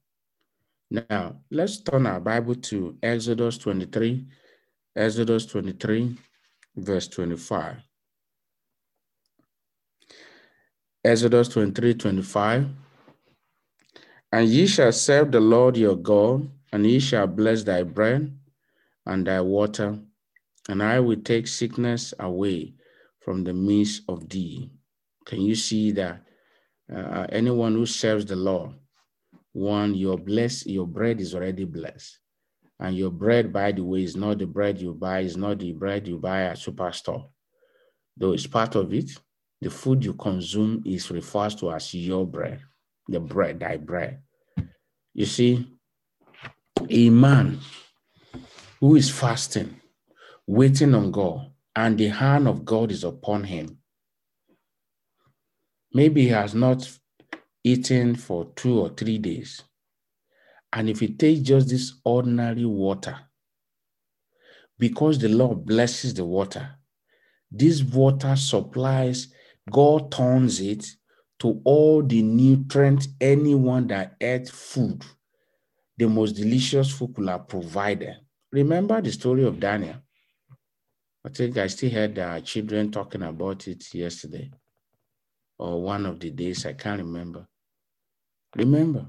Now, 0.92 1.38
let's 1.50 1.82
turn 1.82 2.06
our 2.06 2.20
Bible 2.20 2.56
to 2.56 2.98
Exodus 3.02 3.58
23, 3.60 4.28
Exodus 4.94 5.46
23, 5.46 6.18
verse 6.76 7.08
25. 7.08 7.78
Exodus 11.06 11.48
23, 11.48 11.94
25. 11.94 12.68
And 14.34 14.50
ye 14.50 14.68
shall 14.68 14.92
serve 14.92 15.32
the 15.32 15.40
Lord 15.40 15.78
your 15.78 15.96
God, 15.96 16.46
and 16.74 16.86
he 16.86 17.00
shall 17.00 17.28
bless 17.28 17.64
thy 17.64 17.84
bread 17.84 18.38
and 19.06 19.26
thy 19.26 19.40
water, 19.40 19.98
and 20.68 20.84
I 20.84 21.00
will 21.00 21.22
take 21.22 21.48
sickness 21.48 22.14
away 22.20 22.74
from 23.28 23.44
the 23.44 23.52
midst 23.52 24.04
of 24.08 24.30
thee. 24.30 24.72
Can 25.26 25.42
you 25.42 25.54
see 25.54 25.92
that 25.92 26.22
uh, 26.90 27.26
anyone 27.28 27.74
who 27.74 27.86
serves 27.86 28.24
the 28.24 28.38
Lord, 28.38 28.72
one, 29.52 29.96
your 29.96 30.18
bless, 30.18 30.66
your 30.66 30.88
bread 30.88 31.20
is 31.20 31.36
already 31.36 31.66
blessed. 31.66 32.20
And 32.80 32.96
your 32.96 33.12
bread, 33.12 33.52
by 33.52 33.74
the 33.74 33.84
way, 33.84 34.04
is 34.04 34.16
not 34.16 34.38
the 34.38 34.48
bread 34.48 34.80
you 34.80 34.94
buy, 34.94 35.20
is 35.20 35.36
not 35.36 35.60
the 35.60 35.74
bread 35.74 36.08
you 36.08 36.18
buy 36.18 36.44
at 36.44 36.56
superstore. 36.56 37.28
Though 38.16 38.32
it's 38.32 38.48
part 38.48 38.76
of 38.76 38.94
it, 38.94 39.12
the 39.60 39.72
food 39.72 40.06
you 40.06 40.14
consume 40.14 40.82
is 40.86 41.12
referred 41.12 41.58
to 41.58 41.74
as 41.74 41.94
your 41.94 42.26
bread, 42.26 42.62
the 43.10 43.20
bread, 43.20 43.60
thy 43.60 43.76
bread. 43.76 44.22
You 45.14 45.26
see, 45.26 45.68
a 46.90 47.10
man 47.10 47.60
who 48.80 48.96
is 48.96 49.10
fasting, 49.10 49.82
waiting 50.46 50.96
on 50.96 51.12
God, 51.12 51.52
and 51.78 51.96
the 52.00 52.08
hand 52.08 52.48
of 52.48 52.66
God 52.66 52.92
is 52.92 53.04
upon 53.04 53.44
him. 53.44 53.78
Maybe 55.94 56.24
he 56.24 56.30
has 56.30 56.56
not 56.56 56.92
eaten 57.64 58.16
for 58.16 58.52
two 58.56 58.80
or 58.80 58.90
three 58.90 59.20
days. 59.20 59.62
And 60.74 60.90
if 60.90 61.02
he 61.02 61.10
takes 61.10 61.42
just 61.42 61.70
this 61.70 61.94
ordinary 62.04 62.66
water, 62.66 63.16
because 64.80 65.20
the 65.20 65.30
Lord 65.30 65.68
blesses 65.68 66.16
the 66.16 66.26
water, 66.26 66.68
this 67.52 67.84
water 67.84 68.36
supplies, 68.36 69.28
God 69.70 70.12
turns 70.12 70.60
it 70.60 70.84
to 71.40 71.62
all 71.64 72.02
the 72.02 72.24
nutrients 72.24 73.08
anyone 73.22 73.86
that 73.90 74.16
ate 74.20 74.50
food, 74.50 75.06
the 75.96 76.10
most 76.10 76.32
delicious 76.32 76.90
food 76.90 77.14
could 77.16 77.30
have 77.30 77.48
provided. 77.48 78.16
Remember 78.52 79.00
the 79.00 79.12
story 79.12 79.44
of 79.44 79.60
Daniel. 79.60 79.98
I 81.28 81.30
think 81.30 81.58
I 81.58 81.68
still 81.68 81.90
heard 81.92 82.18
our 82.20 82.38
uh, 82.38 82.40
children 82.40 82.90
talking 82.90 83.22
about 83.22 83.68
it 83.68 83.94
yesterday 83.94 84.50
or 85.60 85.82
one 85.82 86.06
of 86.06 86.22
the 86.22 86.32
days, 86.32 86.66
I 86.66 86.72
can't 86.72 87.02
remember. 87.02 87.46
Remember, 88.56 89.08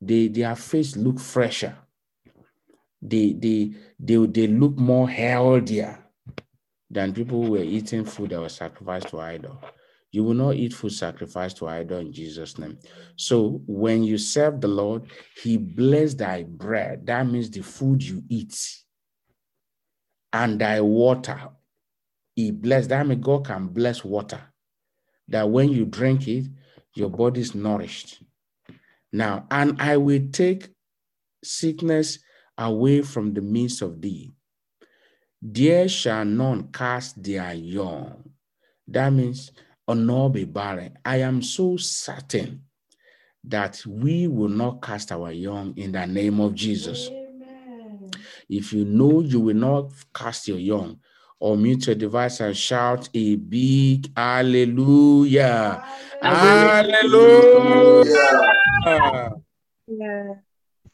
they, 0.00 0.26
their 0.26 0.56
face 0.56 0.96
look 0.96 1.20
fresher. 1.20 1.76
They, 3.00 3.34
they, 3.34 3.72
they, 4.00 4.16
they 4.16 4.48
look 4.48 4.76
more 4.78 5.08
healthier 5.08 6.04
than 6.90 7.14
people 7.14 7.44
who 7.44 7.52
were 7.52 7.58
eating 7.58 8.04
food 8.04 8.30
that 8.30 8.40
was 8.40 8.56
sacrificed 8.56 9.06
to 9.10 9.20
idol. 9.20 9.62
You 10.10 10.24
will 10.24 10.34
not 10.34 10.56
eat 10.56 10.72
food 10.72 10.92
sacrificed 10.92 11.58
to 11.58 11.68
idol 11.68 12.00
in 12.00 12.12
Jesus' 12.12 12.58
name. 12.58 12.80
So 13.14 13.62
when 13.68 14.02
you 14.02 14.18
serve 14.18 14.60
the 14.60 14.66
Lord, 14.66 15.04
He 15.40 15.56
bless 15.56 16.14
thy 16.14 16.42
bread. 16.42 17.06
That 17.06 17.28
means 17.28 17.48
the 17.48 17.62
food 17.62 18.02
you 18.02 18.24
eat 18.28 18.58
and 20.32 20.60
thy 20.60 20.80
water. 20.80 21.50
He 22.40 22.50
bless. 22.50 22.86
That 22.86 23.06
means 23.06 23.22
God 23.22 23.44
can 23.44 23.66
bless 23.66 24.02
water. 24.02 24.40
That 25.28 25.50
when 25.50 25.68
you 25.68 25.84
drink 25.84 26.26
it, 26.26 26.46
your 26.94 27.10
body 27.10 27.42
is 27.42 27.54
nourished. 27.54 28.22
Now, 29.12 29.46
and 29.50 29.80
I 29.80 29.98
will 29.98 30.28
take 30.32 30.68
sickness 31.44 32.18
away 32.56 33.02
from 33.02 33.34
the 33.34 33.42
midst 33.42 33.82
of 33.82 34.00
thee. 34.00 34.32
There 35.42 35.86
shall 35.86 36.24
none 36.24 36.68
cast 36.72 37.22
their 37.22 37.52
young. 37.52 38.30
That 38.88 39.12
means, 39.12 39.52
or 39.86 39.94
nor 39.94 40.30
be 40.30 40.44
barren. 40.44 40.98
I 41.04 41.16
am 41.18 41.42
so 41.42 41.76
certain 41.76 42.62
that 43.44 43.82
we 43.86 44.28
will 44.28 44.48
not 44.48 44.80
cast 44.80 45.12
our 45.12 45.30
young 45.30 45.76
in 45.76 45.92
the 45.92 46.06
name 46.06 46.40
of 46.40 46.54
Jesus. 46.54 47.08
Amen. 47.08 48.10
If 48.48 48.72
you 48.72 48.86
know 48.86 49.20
you 49.20 49.40
will 49.40 49.56
not 49.56 49.92
cast 50.14 50.48
your 50.48 50.58
young, 50.58 51.00
or 51.40 51.56
mute 51.56 51.86
your 51.86 51.96
device 51.96 52.40
and 52.40 52.56
shout 52.56 53.08
a 53.14 53.34
big 53.36 54.14
hallelujah. 54.16 55.82
Hallelujah. 56.22 58.04
hallelujah. 58.84 59.42
Yeah. 59.86 60.34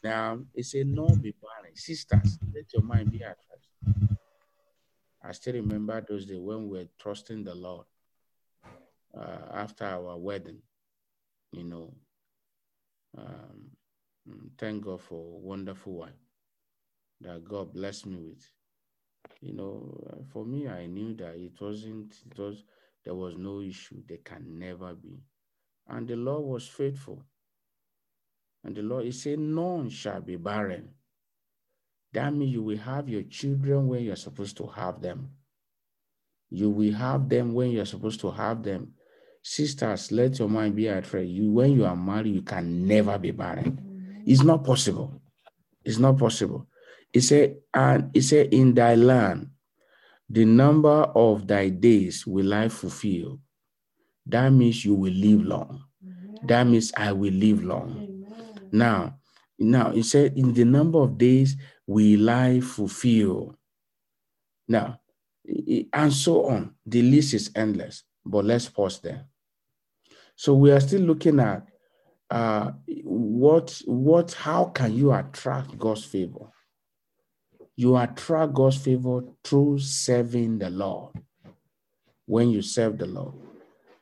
Now, 0.03 0.39
it's 0.55 0.73
a 0.73 0.83
no 0.85 1.07
be 1.07 1.35
barren. 1.41 1.75
Sisters, 1.75 2.39
let 2.55 2.71
your 2.73 2.81
mind 2.81 3.11
be 3.11 3.23
at 3.23 3.37
rest. 3.51 3.97
I 5.21 5.33
still 5.33 5.55
remember 5.55 5.99
those 6.07 6.25
days 6.25 6.39
when 6.39 6.69
we 6.69 6.77
were 6.79 6.87
trusting 6.97 7.43
the 7.43 7.53
Lord 7.53 7.85
uh, 9.19 9.53
after 9.53 9.83
our 9.83 10.17
wedding, 10.17 10.61
you 11.51 11.65
know. 11.65 11.93
Um, 13.17 13.71
thank 14.57 14.85
God 14.85 15.01
for 15.01 15.15
a 15.15 15.39
wonderful 15.39 15.93
wife 15.93 16.11
that 17.21 17.43
God 17.43 17.73
blessed 17.73 18.05
me 18.05 18.17
with. 18.17 18.49
You 19.41 19.53
know, 19.53 20.03
uh, 20.09 20.23
for 20.31 20.45
me, 20.45 20.67
I 20.67 20.87
knew 20.87 21.15
that 21.15 21.35
it 21.35 21.53
wasn't, 21.61 22.13
it 22.29 22.37
was, 22.39 22.63
there 23.05 23.15
was 23.15 23.35
no 23.37 23.61
issue. 23.61 24.01
There 24.07 24.17
can 24.23 24.57
never 24.57 24.93
be. 24.93 25.19
And 25.87 26.07
the 26.07 26.15
Lord 26.15 26.43
was 26.45 26.67
faithful. 26.67 27.23
And 28.63 28.75
the 28.75 28.81
Lord, 28.81 29.05
He 29.05 29.11
said, 29.11 29.39
None 29.39 29.89
shall 29.89 30.21
be 30.21 30.35
barren. 30.35 30.89
That 32.13 32.33
means 32.33 32.51
you 32.51 32.63
will 32.63 32.77
have 32.77 33.07
your 33.07 33.23
children 33.23 33.87
when 33.87 34.03
you're 34.03 34.15
supposed 34.15 34.57
to 34.57 34.67
have 34.67 35.01
them. 35.01 35.29
You 36.49 36.69
will 36.69 36.93
have 36.93 37.29
them 37.29 37.53
when 37.53 37.71
you're 37.71 37.85
supposed 37.85 38.19
to 38.21 38.31
have 38.31 38.63
them. 38.63 38.93
Sisters, 39.43 40.11
let 40.11 40.39
your 40.39 40.49
mind 40.49 40.75
be 40.75 40.89
at 40.89 41.13
rest. 41.13 41.27
You, 41.27 41.51
when 41.51 41.73
you 41.73 41.85
are 41.85 41.95
married, 41.95 42.33
you 42.33 42.41
can 42.41 42.87
never 42.87 43.17
be 43.17 43.31
barren. 43.31 44.23
It's 44.25 44.43
not 44.43 44.63
possible. 44.63 45.21
It's 45.85 45.99
not 45.99 46.17
possible. 46.17 46.67
It 47.13 47.21
said, 47.21 47.57
and 47.73 48.11
it 48.13 48.21
said, 48.23 48.53
in 48.53 48.73
thy 48.73 48.95
land, 48.95 49.49
the 50.29 50.45
number 50.45 50.89
of 50.89 51.47
thy 51.47 51.69
days 51.69 52.27
will 52.27 52.53
I 52.53 52.67
fulfill. 52.69 53.39
That 54.25 54.49
means 54.49 54.83
you 54.83 54.93
will 54.93 55.13
live 55.13 55.43
long. 55.43 55.83
That 56.43 56.67
means 56.67 56.91
I 56.97 57.13
will 57.13 57.33
live 57.33 57.63
long. 57.63 58.25
Now, 58.71 59.19
now 59.57 59.91
it 59.91 60.03
said, 60.03 60.37
in 60.37 60.53
the 60.53 60.65
number 60.65 60.99
of 60.99 61.17
days 61.17 61.55
will 61.85 62.29
I 62.29 62.59
fulfill. 62.59 63.55
Now, 64.67 64.99
and 65.93 66.13
so 66.13 66.47
on. 66.47 66.75
The 66.85 67.01
list 67.01 67.33
is 67.33 67.51
endless, 67.55 68.03
but 68.25 68.43
let's 68.45 68.67
pause 68.67 68.99
there. 68.99 69.25
So 70.35 70.53
we 70.53 70.71
are 70.71 70.79
still 70.79 71.01
looking 71.01 71.39
at 71.39 71.65
uh, 72.29 72.71
what, 73.03 73.81
what, 73.85 74.33
how 74.33 74.65
can 74.65 74.93
you 74.93 75.13
attract 75.13 75.77
God's 75.77 76.03
favor? 76.03 76.51
You 77.77 77.95
attract 77.95 78.55
God's 78.55 78.77
favor 78.77 79.21
through 79.43 79.79
serving 79.79 80.57
the 80.57 80.71
Lord 80.71 81.13
when 82.25 82.49
you 82.49 82.63
serve 82.63 82.97
the 82.97 83.05
Lord. 83.05 83.35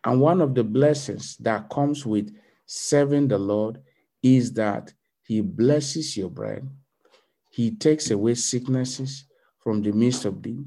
And 0.06 0.22
one 0.22 0.40
of 0.40 0.56
the 0.56 0.64
blessings 0.64 1.36
that 1.38 1.70
comes 1.70 2.06
with 2.06 2.34
serving 2.66 3.28
the 3.28 3.38
Lord 3.38 3.82
is 4.24 4.54
that 4.54 4.94
He 5.24 5.42
blesses 5.42 6.16
your 6.16 6.30
bread, 6.30 6.68
He 7.50 7.72
takes 7.72 8.10
away 8.12 8.36
sicknesses 8.36 9.26
from 9.60 9.82
the 9.82 9.92
midst 9.92 10.24
of 10.24 10.42
thee, 10.42 10.64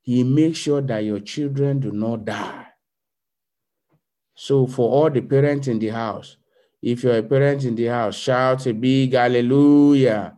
He 0.00 0.24
makes 0.24 0.58
sure 0.58 0.80
that 0.80 1.04
your 1.04 1.20
children 1.20 1.80
do 1.80 1.92
not 1.92 2.24
die. 2.24 2.66
So, 4.34 4.66
for 4.66 4.88
all 4.88 5.10
the 5.10 5.20
parents 5.20 5.68
in 5.68 5.78
the 5.78 5.88
house, 5.88 6.38
if 6.80 7.02
you're 7.02 7.18
a 7.18 7.22
parent 7.22 7.64
in 7.64 7.74
the 7.74 7.86
house, 7.86 8.16
shout 8.16 8.66
a 8.66 8.72
big 8.72 9.12
hallelujah. 9.12 10.37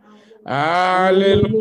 Hallelujah. 0.50 1.54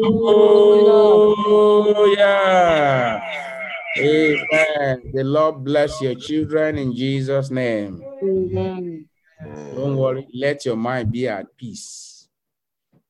Amen. 3.99 5.11
The 5.13 5.23
Lord 5.23 5.63
bless 5.63 6.01
your 6.01 6.15
children 6.15 6.79
in 6.79 6.95
Jesus' 6.95 7.51
name. 7.51 8.01
Amen. 8.23 9.07
Don't 9.75 9.95
worry, 9.95 10.25
let 10.33 10.65
your 10.65 10.75
mind 10.75 11.11
be 11.11 11.27
at 11.27 11.55
peace. 11.55 12.27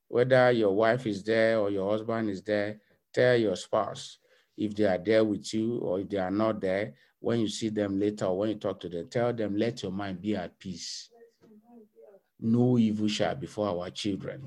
Whether 0.10 0.52
your 0.52 0.76
wife 0.76 1.08
is 1.08 1.24
there 1.24 1.58
or 1.60 1.70
your 1.70 1.90
husband 1.90 2.30
is 2.30 2.42
there, 2.42 2.82
tell 3.14 3.38
your 3.38 3.56
spouse 3.56 4.18
if 4.58 4.76
they 4.76 4.84
are 4.84 4.98
there 4.98 5.24
with 5.24 5.54
you 5.54 5.78
or 5.78 6.02
if 6.02 6.10
they 6.10 6.18
are 6.18 6.30
not 6.30 6.60
there. 6.60 6.94
When 7.22 7.40
you 7.40 7.48
see 7.48 7.70
them 7.70 7.98
later 7.98 8.26
or 8.26 8.40
when 8.40 8.50
you 8.50 8.56
talk 8.56 8.82
to 8.82 8.90
them, 8.90 9.08
tell 9.10 9.32
them, 9.32 9.56
let 9.56 9.82
your 9.82 9.94
mind 9.94 10.22
be 10.22 10.36
at 10.36 10.60
peace. 10.60 11.10
No 12.38 12.78
evil 12.78 13.08
shall 13.08 13.36
befall 13.36 13.80
our 13.82 13.92
children 13.92 14.44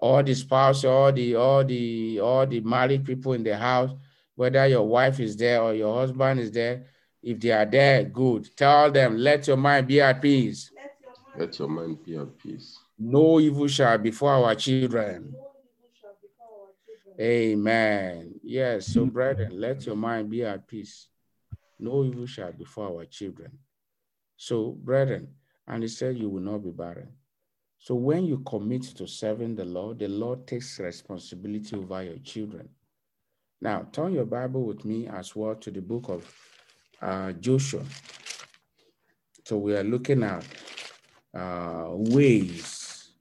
all 0.00 0.22
the 0.22 0.34
spouse, 0.34 0.84
all 0.84 1.12
the 1.12 1.34
all 1.34 1.64
the 1.64 2.20
all 2.20 2.46
the 2.46 2.60
married 2.60 3.04
people 3.04 3.32
in 3.32 3.42
the 3.42 3.56
house, 3.56 3.90
whether 4.34 4.66
your 4.66 4.86
wife 4.86 5.20
is 5.20 5.36
there 5.36 5.62
or 5.62 5.74
your 5.74 5.94
husband 5.94 6.40
is 6.40 6.50
there, 6.50 6.86
if 7.22 7.40
they 7.40 7.50
are 7.50 7.66
there, 7.66 8.04
good. 8.04 8.54
Tell 8.56 8.90
them, 8.90 9.16
let 9.16 9.46
your 9.46 9.56
mind 9.56 9.86
be 9.86 10.00
at 10.00 10.20
peace. 10.22 10.70
Let 11.36 11.58
your 11.58 11.68
mind 11.68 12.04
be 12.04 12.16
at 12.16 12.38
peace. 12.38 12.78
No 12.98 13.40
evil 13.40 13.68
shall 13.68 13.98
befall 13.98 14.44
our 14.44 14.54
children. 14.54 15.34
Amen. 17.18 18.34
Yes, 18.42 18.86
so 18.88 19.06
brethren, 19.06 19.58
let 19.58 19.86
your 19.86 19.96
mind 19.96 20.30
be 20.30 20.44
at 20.44 20.66
peace. 20.66 21.08
No 21.78 22.04
evil 22.04 22.26
shall 22.26 22.52
befall 22.52 22.98
our 22.98 23.04
children. 23.06 23.58
So, 24.36 24.72
brethren, 24.72 25.28
and 25.66 25.82
he 25.82 25.88
said, 25.88 26.16
You 26.16 26.28
will 26.28 26.42
not 26.42 26.62
be 26.62 26.70
barren. 26.70 27.08
So 27.78 27.94
when 27.94 28.24
you 28.24 28.38
commit 28.38 28.82
to 28.96 29.06
serving 29.06 29.56
the 29.56 29.64
Lord, 29.64 29.98
the 29.98 30.08
Lord 30.08 30.46
takes 30.46 30.78
responsibility 30.80 31.76
over 31.76 32.02
your 32.02 32.18
children. 32.18 32.68
Now, 33.60 33.86
turn 33.92 34.12
your 34.12 34.24
Bible 34.24 34.64
with 34.64 34.84
me 34.84 35.08
as 35.08 35.34
well 35.34 35.54
to 35.56 35.70
the 35.70 35.80
book 35.80 36.08
of 36.08 36.34
uh, 37.00 37.32
Joshua. 37.32 37.82
So 39.44 39.58
we 39.58 39.76
are 39.76 39.84
looking 39.84 40.22
at 40.22 40.44
uh, 41.34 41.88
ways, 41.90 43.12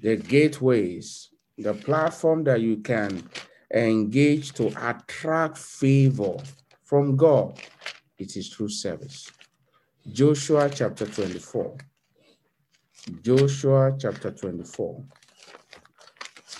the 0.00 0.16
gateways, 0.16 1.28
the 1.58 1.74
platform 1.74 2.44
that 2.44 2.60
you 2.60 2.78
can 2.78 3.22
engage 3.74 4.52
to 4.52 4.68
attract 4.88 5.58
favor 5.58 6.36
from 6.82 7.16
God. 7.16 7.60
It 8.18 8.36
is 8.36 8.48
through 8.48 8.70
service. 8.70 9.30
Joshua 10.10 10.70
chapter 10.70 11.06
24. 11.06 11.76
Joshua 13.22 13.96
chapter 13.98 14.30
24. 14.30 15.04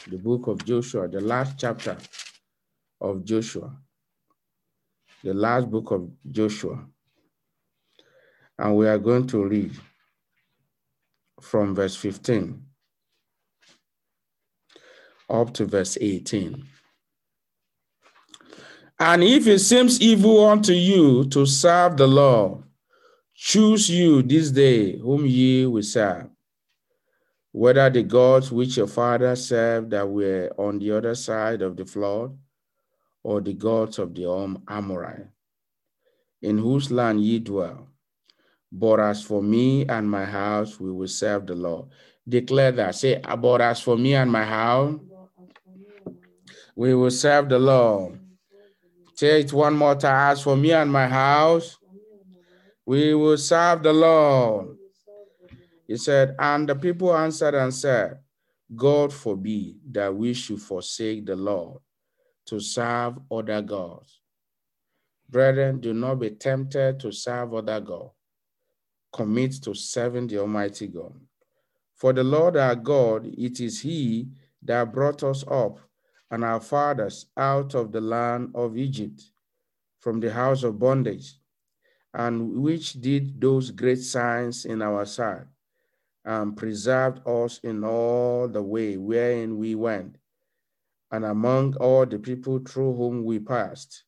The 0.08 0.16
book 0.16 0.46
of 0.46 0.64
Joshua, 0.64 1.06
the 1.08 1.20
last 1.20 1.58
chapter 1.58 1.96
of 3.00 3.24
Joshua. 3.24 3.76
The 5.22 5.34
last 5.34 5.70
book 5.70 5.90
of 5.90 6.10
Joshua. 6.30 6.86
And 8.58 8.76
we 8.76 8.88
are 8.88 8.98
going 8.98 9.26
to 9.28 9.44
read 9.44 9.72
from 11.40 11.74
verse 11.74 11.96
15 11.96 12.62
up 15.28 15.54
to 15.54 15.66
verse 15.66 15.96
18. 16.00 16.66
And 18.98 19.22
if 19.24 19.46
it 19.46 19.60
seems 19.60 20.00
evil 20.00 20.44
unto 20.46 20.72
you 20.72 21.24
to 21.26 21.46
serve 21.46 21.96
the 21.96 22.06
Lord, 22.06 22.62
choose 23.42 23.88
you 23.88 24.22
this 24.22 24.50
day 24.50 24.98
whom 24.98 25.24
ye 25.24 25.64
will 25.64 25.82
serve, 25.82 26.26
whether 27.52 27.88
the 27.88 28.02
gods 28.02 28.52
which 28.52 28.76
your 28.76 28.86
father 28.86 29.34
served 29.34 29.90
that 29.90 30.06
were 30.06 30.52
on 30.58 30.78
the 30.78 30.90
other 30.92 31.14
side 31.14 31.62
of 31.62 31.74
the 31.74 31.86
flood, 31.86 32.36
or 33.22 33.40
the 33.40 33.54
gods 33.54 33.98
of 33.98 34.14
the 34.14 34.26
Amorite, 34.68 35.28
in 36.42 36.58
whose 36.58 36.90
land 36.90 37.24
ye 37.24 37.38
dwell. 37.38 37.88
But 38.70 39.00
as 39.00 39.24
for 39.24 39.42
me 39.42 39.86
and 39.86 40.08
my 40.08 40.26
house, 40.26 40.78
we 40.78 40.92
will 40.92 41.08
serve 41.08 41.46
the 41.46 41.54
Lord. 41.54 41.86
Declare 42.28 42.72
that. 42.72 42.94
Say, 42.94 43.22
but 43.38 43.62
as 43.62 43.80
for 43.80 43.96
me 43.96 44.14
and 44.14 44.30
my 44.30 44.44
house, 44.44 45.00
we 46.76 46.94
will 46.94 47.10
serve 47.10 47.48
the 47.48 47.58
Lord. 47.58 48.20
Say 49.14 49.40
it 49.40 49.52
one 49.52 49.76
more 49.76 49.94
time. 49.94 50.32
As 50.32 50.42
for 50.42 50.56
me 50.56 50.72
and 50.72 50.92
my 50.92 51.08
house, 51.08 51.79
we 52.90 53.14
will 53.14 53.38
serve 53.38 53.84
the 53.84 53.92
Lord. 53.92 54.76
He 55.86 55.96
said, 55.96 56.34
and 56.40 56.68
the 56.68 56.74
people 56.74 57.16
answered 57.16 57.54
and 57.54 57.72
said, 57.72 58.18
God 58.74 59.12
forbid 59.12 59.76
that 59.92 60.12
we 60.12 60.34
should 60.34 60.60
forsake 60.60 61.24
the 61.24 61.36
Lord 61.36 61.78
to 62.46 62.58
serve 62.58 63.14
other 63.30 63.62
gods. 63.62 64.18
Brethren, 65.28 65.78
do 65.78 65.94
not 65.94 66.16
be 66.16 66.30
tempted 66.30 66.98
to 66.98 67.12
serve 67.12 67.54
other 67.54 67.78
gods. 67.78 68.10
Commit 69.12 69.62
to 69.62 69.72
serving 69.72 70.26
the 70.26 70.38
Almighty 70.38 70.88
God. 70.88 71.14
For 71.94 72.12
the 72.12 72.24
Lord 72.24 72.56
our 72.56 72.74
God, 72.74 73.24
it 73.24 73.60
is 73.60 73.80
He 73.82 74.30
that 74.64 74.92
brought 74.92 75.22
us 75.22 75.44
up 75.48 75.78
and 76.28 76.42
our 76.42 76.60
fathers 76.60 77.26
out 77.36 77.72
of 77.76 77.92
the 77.92 78.00
land 78.00 78.50
of 78.52 78.76
Egypt 78.76 79.22
from 80.00 80.18
the 80.18 80.32
house 80.32 80.64
of 80.64 80.80
bondage, 80.80 81.36
and 82.14 82.62
which 82.62 82.94
did 82.94 83.40
those 83.40 83.70
great 83.70 84.00
signs 84.00 84.64
in 84.64 84.82
our 84.82 85.04
sight, 85.04 85.46
and 86.24 86.56
preserved 86.56 87.26
us 87.26 87.60
in 87.62 87.84
all 87.84 88.48
the 88.48 88.62
way 88.62 88.96
wherein 88.96 89.56
we 89.56 89.74
went, 89.74 90.16
and 91.10 91.24
among 91.24 91.76
all 91.76 92.04
the 92.06 92.18
people 92.18 92.58
through 92.58 92.94
whom 92.94 93.24
we 93.24 93.38
passed. 93.38 94.04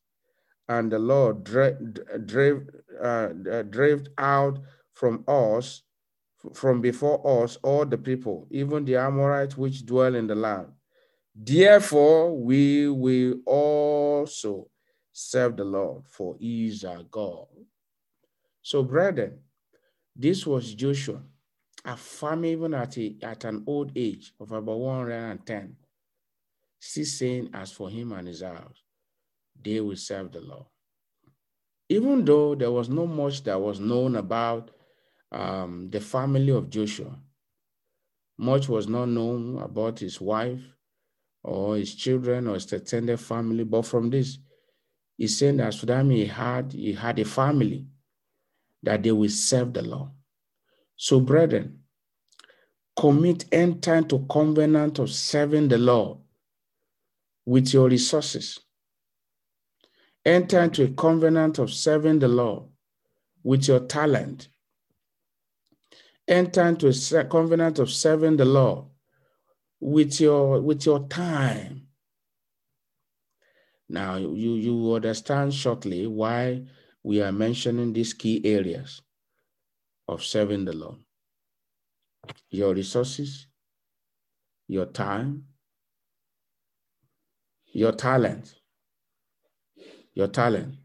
And 0.69 0.91
the 0.91 0.99
Lord 0.99 1.43
drave, 1.43 2.69
uh, 3.01 3.27
drave 3.69 4.07
out 4.17 4.59
from 4.93 5.23
us, 5.27 5.81
from 6.53 6.81
before 6.81 7.43
us, 7.43 7.57
all 7.63 7.85
the 7.85 7.97
people, 7.97 8.47
even 8.49 8.85
the 8.85 8.95
Amorites 8.95 9.57
which 9.57 9.85
dwell 9.85 10.15
in 10.15 10.27
the 10.27 10.35
land. 10.35 10.67
Therefore, 11.35 12.37
we 12.37 12.87
will 12.89 13.39
also 13.45 14.69
serve 15.11 15.57
the 15.57 15.65
Lord, 15.65 16.03
for 16.07 16.35
he 16.39 16.67
is 16.67 16.85
our 16.85 17.03
God. 17.03 17.47
So, 18.63 18.81
brethren, 18.81 19.39
this 20.15 20.47
was 20.47 20.73
Joshua, 20.73 21.21
a 21.83 21.97
farmer 21.97 22.45
even 22.45 22.73
at, 22.73 22.97
a, 22.97 23.17
at 23.21 23.43
an 23.43 23.65
old 23.67 23.91
age 23.93 24.31
of 24.39 24.53
about 24.53 24.79
110, 24.79 25.75
still 26.79 27.05
saying, 27.05 27.49
As 27.53 27.73
for 27.73 27.89
him 27.89 28.13
and 28.13 28.25
his 28.25 28.41
house, 28.41 28.81
they 29.61 29.81
will 29.81 29.97
serve 29.97 30.31
the 30.31 30.39
Lord. 30.39 30.65
Even 31.89 32.23
though 32.23 32.55
there 32.55 32.71
was 32.71 32.87
not 32.87 33.07
much 33.07 33.43
that 33.43 33.59
was 33.59 33.81
known 33.81 34.15
about 34.15 34.71
um, 35.33 35.89
the 35.91 35.99
family 35.99 36.51
of 36.51 36.69
Joshua, 36.69 37.19
much 38.37 38.69
was 38.69 38.87
not 38.87 39.09
known 39.09 39.57
about 39.61 39.99
his 39.99 40.21
wife 40.21 40.61
or 41.43 41.75
his 41.75 41.93
children 41.95 42.47
or 42.47 42.53
his 42.53 42.71
extended 42.71 43.19
family. 43.19 43.65
But 43.65 43.85
from 43.85 44.09
this, 44.09 44.37
he's 45.17 45.37
saying 45.37 45.57
that 45.57 45.73
Sudan 45.73 46.09
he 46.09 46.25
had 46.25 46.71
he 46.71 46.93
had 46.93 47.19
a 47.19 47.25
family 47.25 47.87
that 48.83 49.03
they 49.03 49.11
will 49.11 49.29
serve 49.29 49.73
the 49.73 49.81
Lord. 49.81 50.09
So, 50.95 51.19
brethren, 51.19 51.79
commit 52.95 53.45
enter 53.51 54.01
to 54.03 54.25
covenant 54.29 54.99
of 54.99 55.09
serving 55.09 55.69
the 55.69 55.77
Lord 55.77 56.19
with 57.45 57.73
your 57.73 57.89
resources. 57.89 58.59
Enter 60.25 60.61
into 60.61 60.83
a 60.83 60.87
covenant 60.89 61.59
of 61.59 61.73
serving 61.73 62.19
the 62.19 62.27
Lord 62.27 62.63
with 63.43 63.67
your 63.67 63.81
talent. 63.81 64.47
Enter 66.27 66.67
into 66.67 66.87
a 66.87 67.25
covenant 67.25 67.79
of 67.79 67.91
serving 67.91 68.37
the 68.37 68.45
Lord 68.45 68.85
with 69.81 70.21
your 70.21 70.61
with 70.61 70.85
your 70.85 71.07
time. 71.07 71.87
Now 73.89 74.15
you 74.15 74.53
you 74.53 74.93
understand 74.93 75.53
shortly 75.53 76.07
why 76.07 76.63
we 77.03 77.21
are 77.21 77.31
mentioning 77.31 77.91
these 77.93 78.13
key 78.13 78.41
areas 78.45 79.01
of 80.07 80.23
serving 80.23 80.65
the 80.65 80.73
Lord. 80.73 80.97
Your 82.49 82.73
resources, 82.73 83.47
your 84.67 84.85
time, 84.85 85.45
your 87.73 87.91
talent, 87.91 88.55
your 90.13 90.27
talent, 90.27 90.75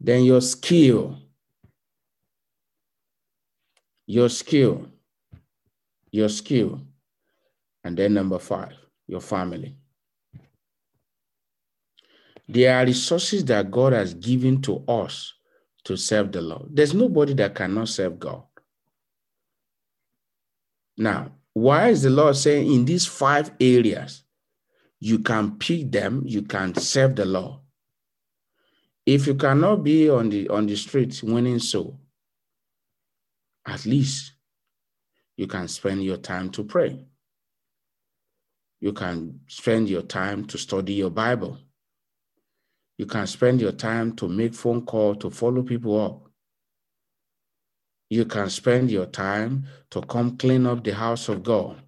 then 0.00 0.24
your 0.24 0.40
skill, 0.40 1.18
your 4.06 4.28
skill, 4.28 4.88
your 6.10 6.28
skill, 6.28 6.80
and 7.84 7.96
then 7.96 8.14
number 8.14 8.38
five, 8.38 8.72
your 9.06 9.20
family. 9.20 9.76
There 12.52 12.76
are 12.76 12.84
resources 12.84 13.44
that 13.44 13.70
God 13.70 13.92
has 13.92 14.12
given 14.14 14.60
to 14.62 14.82
us 14.88 15.34
to 15.84 15.96
serve 15.96 16.32
the 16.32 16.40
Lord. 16.40 16.66
There's 16.70 16.92
nobody 16.92 17.32
that 17.34 17.54
cannot 17.54 17.88
serve 17.88 18.18
God. 18.18 18.42
Now, 20.96 21.30
why 21.52 21.90
is 21.90 22.02
the 22.02 22.10
Lord 22.10 22.34
saying 22.36 22.72
in 22.72 22.84
these 22.84 23.06
five 23.06 23.52
areas, 23.60 24.24
you 24.98 25.20
can 25.20 25.58
pick 25.58 25.92
them, 25.92 26.24
you 26.26 26.42
can 26.42 26.74
serve 26.74 27.14
the 27.14 27.24
Lord? 27.24 27.60
If 29.06 29.28
you 29.28 29.36
cannot 29.36 29.84
be 29.84 30.10
on 30.10 30.28
the 30.28 30.48
on 30.48 30.66
the 30.66 30.76
streets 30.76 31.22
winning 31.22 31.60
soul, 31.60 32.00
at 33.64 33.86
least 33.86 34.32
you 35.36 35.46
can 35.46 35.68
spend 35.68 36.02
your 36.02 36.16
time 36.16 36.50
to 36.50 36.64
pray. 36.64 37.06
You 38.80 38.92
can 38.92 39.40
spend 39.46 39.88
your 39.88 40.02
time 40.02 40.46
to 40.46 40.58
study 40.58 40.94
your 40.94 41.10
Bible. 41.10 41.58
You 43.00 43.06
can 43.06 43.26
spend 43.26 43.62
your 43.62 43.72
time 43.72 44.14
to 44.16 44.28
make 44.28 44.52
phone 44.52 44.84
call 44.84 45.14
to 45.14 45.30
follow 45.30 45.62
people 45.62 45.98
up. 45.98 46.28
You 48.10 48.26
can 48.26 48.50
spend 48.50 48.90
your 48.90 49.06
time 49.06 49.64
to 49.92 50.02
come 50.02 50.36
clean 50.36 50.66
up 50.66 50.84
the 50.84 50.94
house 50.94 51.30
of 51.30 51.42
God. 51.42 51.80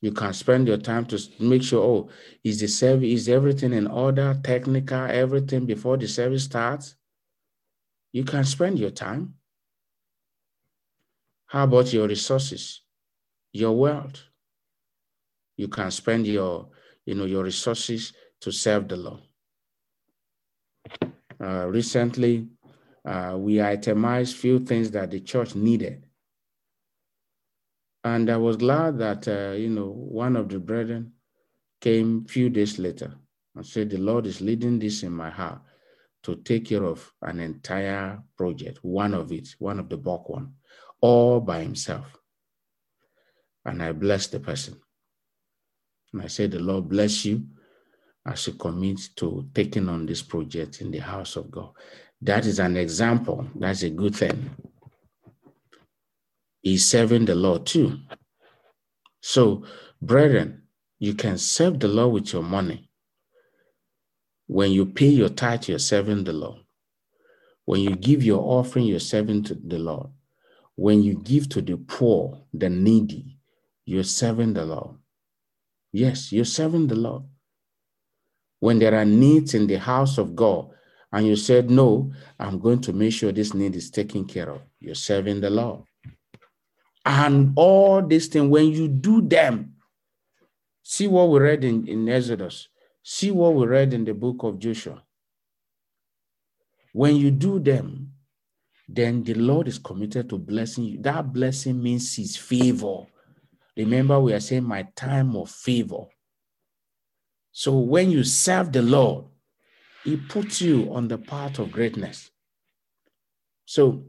You 0.00 0.12
can 0.12 0.32
spend 0.34 0.68
your 0.68 0.76
time 0.76 1.04
to 1.06 1.18
make 1.40 1.64
sure, 1.64 1.82
oh, 1.82 2.08
is 2.44 2.60
the 2.60 2.68
service, 2.68 3.08
is 3.08 3.28
everything 3.28 3.72
in 3.72 3.88
order, 3.88 4.38
technical, 4.44 5.04
everything 5.10 5.66
before 5.66 5.96
the 5.96 6.06
service 6.06 6.44
starts? 6.44 6.94
You 8.12 8.22
can 8.22 8.44
spend 8.44 8.78
your 8.78 8.90
time. 8.90 9.34
How 11.46 11.64
about 11.64 11.92
your 11.92 12.06
resources, 12.06 12.82
your 13.52 13.76
wealth? 13.76 14.22
you 15.56 15.66
can 15.66 15.90
spend 15.90 16.24
your, 16.26 16.68
you 17.04 17.16
know, 17.16 17.24
your 17.24 17.42
resources 17.42 18.12
to 18.42 18.52
serve 18.52 18.86
the 18.86 18.96
Lord. 18.96 19.25
Uh, 21.46 21.64
recently, 21.68 22.48
uh, 23.04 23.36
we 23.38 23.62
itemized 23.62 24.36
few 24.36 24.58
things 24.58 24.90
that 24.90 25.12
the 25.12 25.20
church 25.20 25.54
needed. 25.54 26.04
And 28.02 28.28
I 28.28 28.36
was 28.36 28.56
glad 28.56 28.98
that, 28.98 29.28
uh, 29.28 29.52
you 29.52 29.68
know, 29.70 29.90
one 29.90 30.34
of 30.34 30.48
the 30.48 30.58
brethren 30.58 31.12
came 31.80 32.24
few 32.24 32.50
days 32.50 32.80
later 32.80 33.14
and 33.54 33.64
said, 33.64 33.90
The 33.90 33.98
Lord 33.98 34.26
is 34.26 34.40
leading 34.40 34.80
this 34.80 35.04
in 35.04 35.12
my 35.12 35.30
heart 35.30 35.60
to 36.24 36.34
take 36.34 36.66
care 36.66 36.82
of 36.82 37.12
an 37.22 37.38
entire 37.38 38.20
project, 38.36 38.80
one 38.82 39.14
of 39.14 39.30
it, 39.30 39.54
one 39.60 39.78
of 39.78 39.88
the 39.88 39.96
bulk 39.96 40.28
one, 40.28 40.54
all 41.00 41.38
by 41.40 41.62
himself. 41.62 42.06
And 43.64 43.80
I 43.80 43.92
blessed 43.92 44.32
the 44.32 44.40
person. 44.40 44.80
And 46.12 46.22
I 46.22 46.26
said, 46.26 46.50
The 46.50 46.58
Lord 46.58 46.88
bless 46.88 47.24
you 47.24 47.46
as 48.26 48.46
you 48.46 48.54
commit 48.54 49.00
to 49.16 49.48
taking 49.54 49.88
on 49.88 50.06
this 50.06 50.22
project 50.22 50.80
in 50.80 50.90
the 50.90 50.98
house 50.98 51.36
of 51.36 51.50
God. 51.50 51.70
That 52.22 52.46
is 52.46 52.58
an 52.58 52.76
example. 52.76 53.46
That's 53.54 53.82
a 53.82 53.90
good 53.90 54.16
thing. 54.16 54.50
He's 56.62 56.84
serving 56.86 57.26
the 57.26 57.34
Lord 57.34 57.66
too. 57.66 57.98
So, 59.20 59.64
brethren, 60.02 60.62
you 60.98 61.14
can 61.14 61.38
serve 61.38 61.78
the 61.78 61.88
Lord 61.88 62.12
with 62.14 62.32
your 62.32 62.42
money. 62.42 62.90
When 64.46 64.72
you 64.72 64.86
pay 64.86 65.08
your 65.08 65.28
tithe, 65.28 65.68
you're 65.68 65.78
serving 65.78 66.24
the 66.24 66.32
Lord. 66.32 66.60
When 67.64 67.80
you 67.80 67.96
give 67.96 68.22
your 68.22 68.40
offering, 68.42 68.86
you're 68.86 69.00
serving 69.00 69.44
to 69.44 69.54
the 69.54 69.78
Lord. 69.78 70.08
When 70.76 71.02
you 71.02 71.14
give 71.22 71.48
to 71.50 71.62
the 71.62 71.76
poor, 71.76 72.42
the 72.52 72.70
needy, 72.70 73.38
you're 73.84 74.04
serving 74.04 74.54
the 74.54 74.64
Lord. 74.64 74.96
Yes, 75.92 76.32
you're 76.32 76.44
serving 76.44 76.88
the 76.88 76.96
Lord. 76.96 77.24
When 78.60 78.78
there 78.78 78.94
are 78.94 79.04
needs 79.04 79.54
in 79.54 79.66
the 79.66 79.78
house 79.78 80.18
of 80.18 80.34
God, 80.34 80.70
and 81.12 81.26
you 81.26 81.36
said, 81.36 81.70
No, 81.70 82.12
I'm 82.38 82.58
going 82.58 82.80
to 82.82 82.92
make 82.92 83.12
sure 83.12 83.32
this 83.32 83.54
need 83.54 83.76
is 83.76 83.90
taken 83.90 84.24
care 84.24 84.50
of, 84.50 84.62
you're 84.80 84.94
serving 84.94 85.40
the 85.40 85.50
Lord. 85.50 85.82
And 87.04 87.52
all 87.56 88.02
these 88.02 88.26
things, 88.26 88.48
when 88.50 88.66
you 88.66 88.88
do 88.88 89.20
them, 89.22 89.74
see 90.82 91.06
what 91.06 91.28
we 91.30 91.38
read 91.38 91.64
in, 91.64 91.86
in 91.86 92.08
Exodus, 92.08 92.68
see 93.02 93.30
what 93.30 93.54
we 93.54 93.66
read 93.66 93.94
in 93.94 94.04
the 94.04 94.14
book 94.14 94.42
of 94.42 94.58
Joshua. 94.58 95.02
When 96.92 97.16
you 97.16 97.30
do 97.30 97.58
them, 97.60 98.12
then 98.88 99.22
the 99.22 99.34
Lord 99.34 99.68
is 99.68 99.78
committed 99.78 100.28
to 100.30 100.38
blessing 100.38 100.84
you. 100.84 101.02
That 101.02 101.32
blessing 101.32 101.82
means 101.82 102.16
his 102.16 102.36
favor. 102.36 103.06
Remember, 103.76 104.18
we 104.18 104.32
are 104.32 104.40
saying 104.40 104.64
my 104.64 104.86
time 104.96 105.36
of 105.36 105.50
favor. 105.50 106.06
So 107.58 107.78
when 107.78 108.10
you 108.10 108.22
serve 108.22 108.70
the 108.70 108.82
Lord, 108.82 109.24
he 110.04 110.18
puts 110.18 110.60
you 110.60 110.92
on 110.92 111.08
the 111.08 111.16
path 111.16 111.58
of 111.58 111.72
greatness. 111.72 112.30
So 113.64 114.04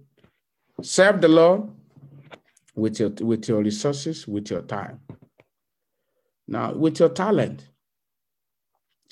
serve 0.81 1.21
the 1.21 1.29
Lord 1.29 1.69
with 2.75 2.99
your 2.99 3.09
with 3.21 3.47
your 3.47 3.63
resources, 3.63 4.27
with 4.27 4.51
your 4.51 4.63
time. 4.63 4.99
Now, 6.45 6.73
with 6.73 6.99
your 6.99 7.07
talent, 7.07 7.69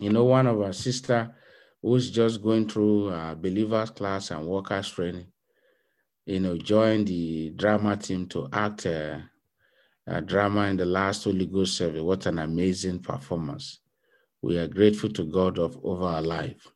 you 0.02 0.10
know, 0.10 0.26
one 0.26 0.48
of 0.48 0.62
our 0.62 0.74
sister 0.74 1.34
who's 1.82 2.12
just 2.12 2.43
going 2.43 2.67
through 2.67 3.12
a 3.12 3.38
believers 3.39 3.91
class 3.91 4.32
and 4.32 4.45
workers 4.45 4.89
training, 4.89 5.28
you 6.26 6.41
know, 6.41 6.58
joined 6.58 7.08
the 7.08 7.52
drama 7.52 7.95
team 7.95 8.28
to 8.28 8.50
act 8.52 8.86
a, 8.86 9.30
a 10.08 10.19
drama 10.19 10.63
in 10.63 10.76
the 10.76 10.86
last 10.86 11.24
Holy 11.24 11.45
Ghost 11.45 11.78
service. 11.78 12.02
What 12.02 12.26
an 12.26 12.39
amazing 12.39 13.00
performance. 13.00 13.80
We 14.46 14.60
are 14.60 14.68
grateful 14.68 15.10
to 15.14 15.24
God 15.24 15.58
of 15.58 15.80
over 15.84 16.06
our 16.06 16.22
life. 16.22 16.68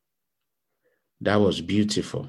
That 1.22 1.36
was 1.36 1.62
beautiful. 1.62 2.28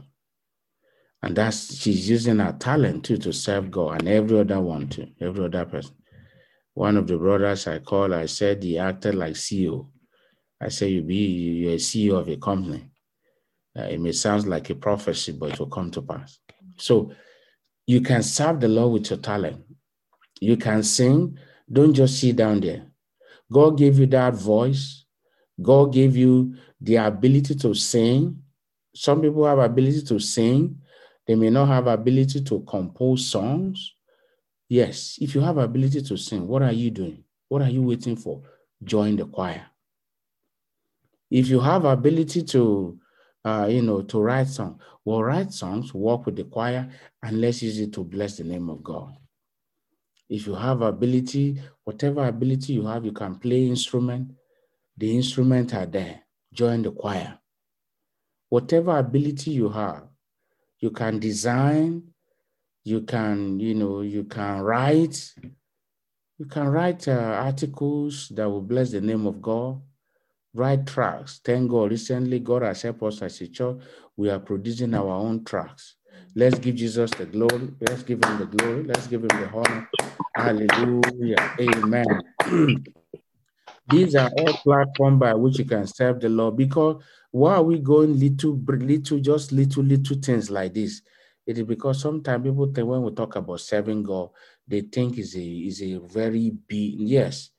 And 1.23 1.35
that's 1.35 1.79
she's 1.79 2.11
using 2.11 2.41
her 2.41 2.55
talent 2.61 3.07
too 3.07 3.17
to 3.17 3.33
serve 3.33 3.71
God 3.71 4.01
and 4.01 4.09
every 4.11 4.39
other 4.39 4.61
one 4.61 4.89
too, 4.89 5.09
every 5.19 5.47
other 5.47 5.65
person. 5.65 5.95
One 6.75 6.99
of 6.99 7.07
the 7.07 7.17
brothers 7.17 7.67
I 7.67 7.79
called, 7.79 8.13
I 8.13 8.27
said 8.27 8.63
he 8.63 8.79
acted 8.79 9.15
like 9.15 9.33
CEO. 9.33 9.89
I 10.61 10.69
said 10.69 10.91
you 10.91 11.01
be 11.01 11.15
you're 11.15 11.73
a 11.73 11.77
CEO 11.77 12.21
of 12.21 12.29
a 12.29 12.37
company. 12.37 12.91
Uh, 13.75 13.85
it 13.85 13.99
may 13.99 14.13
sound 14.13 14.47
like 14.47 14.69
a 14.69 14.75
prophecy, 14.75 15.33
but 15.33 15.55
it 15.55 15.59
will 15.59 15.69
come 15.71 15.91
to 15.93 16.03
pass. 16.03 16.39
So 16.77 17.13
you 17.87 18.03
can 18.03 18.23
serve 18.23 18.61
the 18.61 18.69
Lord 18.69 18.93
with 18.93 19.09
your 19.11 19.21
talent. 19.21 19.65
You 20.39 20.59
can 20.59 20.83
sing. 20.83 21.39
Don't 21.73 21.95
just 21.95 22.21
sit 22.21 22.37
down 22.37 22.61
there. 22.61 22.89
God 23.51 23.79
gave 23.79 23.99
you 23.99 24.07
that 24.09 24.35
voice. 24.35 25.00
God 25.61 25.93
gave 25.93 26.17
you 26.17 26.57
the 26.81 26.97
ability 26.97 27.55
to 27.57 27.75
sing. 27.75 28.43
Some 28.95 29.21
people 29.21 29.47
have 29.47 29.59
ability 29.59 30.03
to 30.03 30.19
sing. 30.19 30.81
They 31.27 31.35
may 31.35 31.51
not 31.51 31.69
have 31.69 31.87
ability 31.87 32.43
to 32.45 32.61
compose 32.61 33.27
songs. 33.27 33.95
Yes, 34.69 35.19
if 35.21 35.35
you 35.35 35.41
have 35.41 35.59
ability 35.59 36.03
to 36.03 36.17
sing, 36.17 36.47
what 36.47 36.63
are 36.63 36.73
you 36.73 36.91
doing? 36.91 37.25
What 37.49 37.63
are 37.63 37.69
you 37.69 37.83
waiting 37.83 38.17
for? 38.17 38.43
Join 38.83 39.17
the 39.17 39.27
choir. 39.27 39.67
If 41.31 41.49
you 41.49 41.61
have 41.61 41.85
ability 41.85 42.43
to, 42.45 42.99
uh, 43.45 43.69
you 43.71 43.83
know, 43.83 44.03
to 44.03 44.21
write 44.21 44.49
songs, 44.49 44.81
well, 45.05 45.23
write 45.23 45.53
songs, 45.53 45.95
work 45.95 46.27
with 46.27 46.37
the 46.37 46.45
choir, 46.45 46.91
and 47.23 47.41
let's 47.41 47.63
use 47.63 47.79
it 47.79 47.93
to 47.95 48.05
bless 48.05 48.37
the 48.37 48.45
name 48.45 48.69
of 48.69 48.83
God. 48.83 49.17
If 50.29 50.47
you 50.47 50.55
have 50.55 50.83
ability, 50.83 51.61
whatever 51.85 52.27
ability 52.27 52.75
you 52.75 52.87
have, 52.87 53.05
you 53.05 53.13
can 53.13 53.37
play 53.37 53.67
instrument. 53.67 54.33
The 55.01 55.17
instruments 55.17 55.73
are 55.73 55.87
there. 55.87 56.21
Join 56.53 56.83
the 56.83 56.91
choir. 56.93 57.39
Whatever 58.51 58.99
ability 58.99 59.53
you 59.53 59.71
have, 59.71 60.03
you 60.79 60.91
can 60.91 61.19
design, 61.19 62.03
you 62.85 63.01
can, 63.01 63.59
you 63.59 63.75
know, 63.75 64.03
you 64.03 64.25
can 64.25 64.61
write, 64.61 65.33
you 66.37 66.45
can 66.45 66.69
write 66.69 67.09
uh, 67.09 67.13
articles 67.13 68.29
that 68.35 68.47
will 68.51 68.61
bless 68.61 68.91
the 68.91 69.01
name 69.01 69.27
of 69.27 69.41
God, 69.41 69.81
write 70.53 70.87
tracks. 70.87 71.41
Thank 71.43 71.71
God, 71.71 71.93
recently 71.93 72.39
God 72.39 72.61
has 72.61 72.83
helped 72.83 73.03
us 73.03 73.23
as 73.23 73.41
a 73.41 73.49
church. 73.49 73.81
We 74.19 74.29
are 74.29 74.39
producing 74.39 74.93
our 74.93 75.15
own 75.15 75.47
tracks. 75.47 75.97
Let's 76.35 76.59
give 76.59 76.75
Jesus 76.75 77.11
the 77.13 77.25
glory. 77.25 77.71
Let's 77.81 78.03
give 78.03 78.23
him 78.23 78.39
the 78.39 78.45
glory. 78.45 78.85
Let's 78.85 79.07
give 79.07 79.23
him 79.23 79.29
the 79.29 79.51
honor. 79.51 79.89
Hallelujah. 80.37 81.57
Amen. 81.59 82.85
These 83.91 84.15
are 84.15 84.31
all 84.39 84.55
platforms 84.55 85.21
by 85.21 85.35
which 85.35 85.59
you 85.59 85.65
can 85.65 85.87
serve 85.87 86.21
the 86.21 86.29
Lord 86.29 86.57
because 86.57 87.03
why 87.31 87.55
are 87.55 87.63
we 87.63 87.79
going 87.79 88.19
little, 88.19 88.55
little, 88.57 89.19
just 89.21 89.53
little, 89.53 89.83
little 89.83 90.17
things 90.17 90.51
like 90.51 90.75
this? 90.75 91.03
It 91.47 91.59
is 91.59 91.65
because 91.65 92.01
sometimes 92.01 92.45
people 92.45 92.73
think 92.73 92.87
when 92.89 93.03
we 93.03 93.13
talk 93.13 93.37
about 93.37 93.61
serving 93.61 94.03
God, 94.05 94.31
they 94.67 94.83
think 94.83 95.19
is 95.19 95.35
a 95.37 95.43
is 95.43 95.83
a 95.83 95.99
very 95.99 96.51
big 96.51 97.01
yes. 97.01 97.51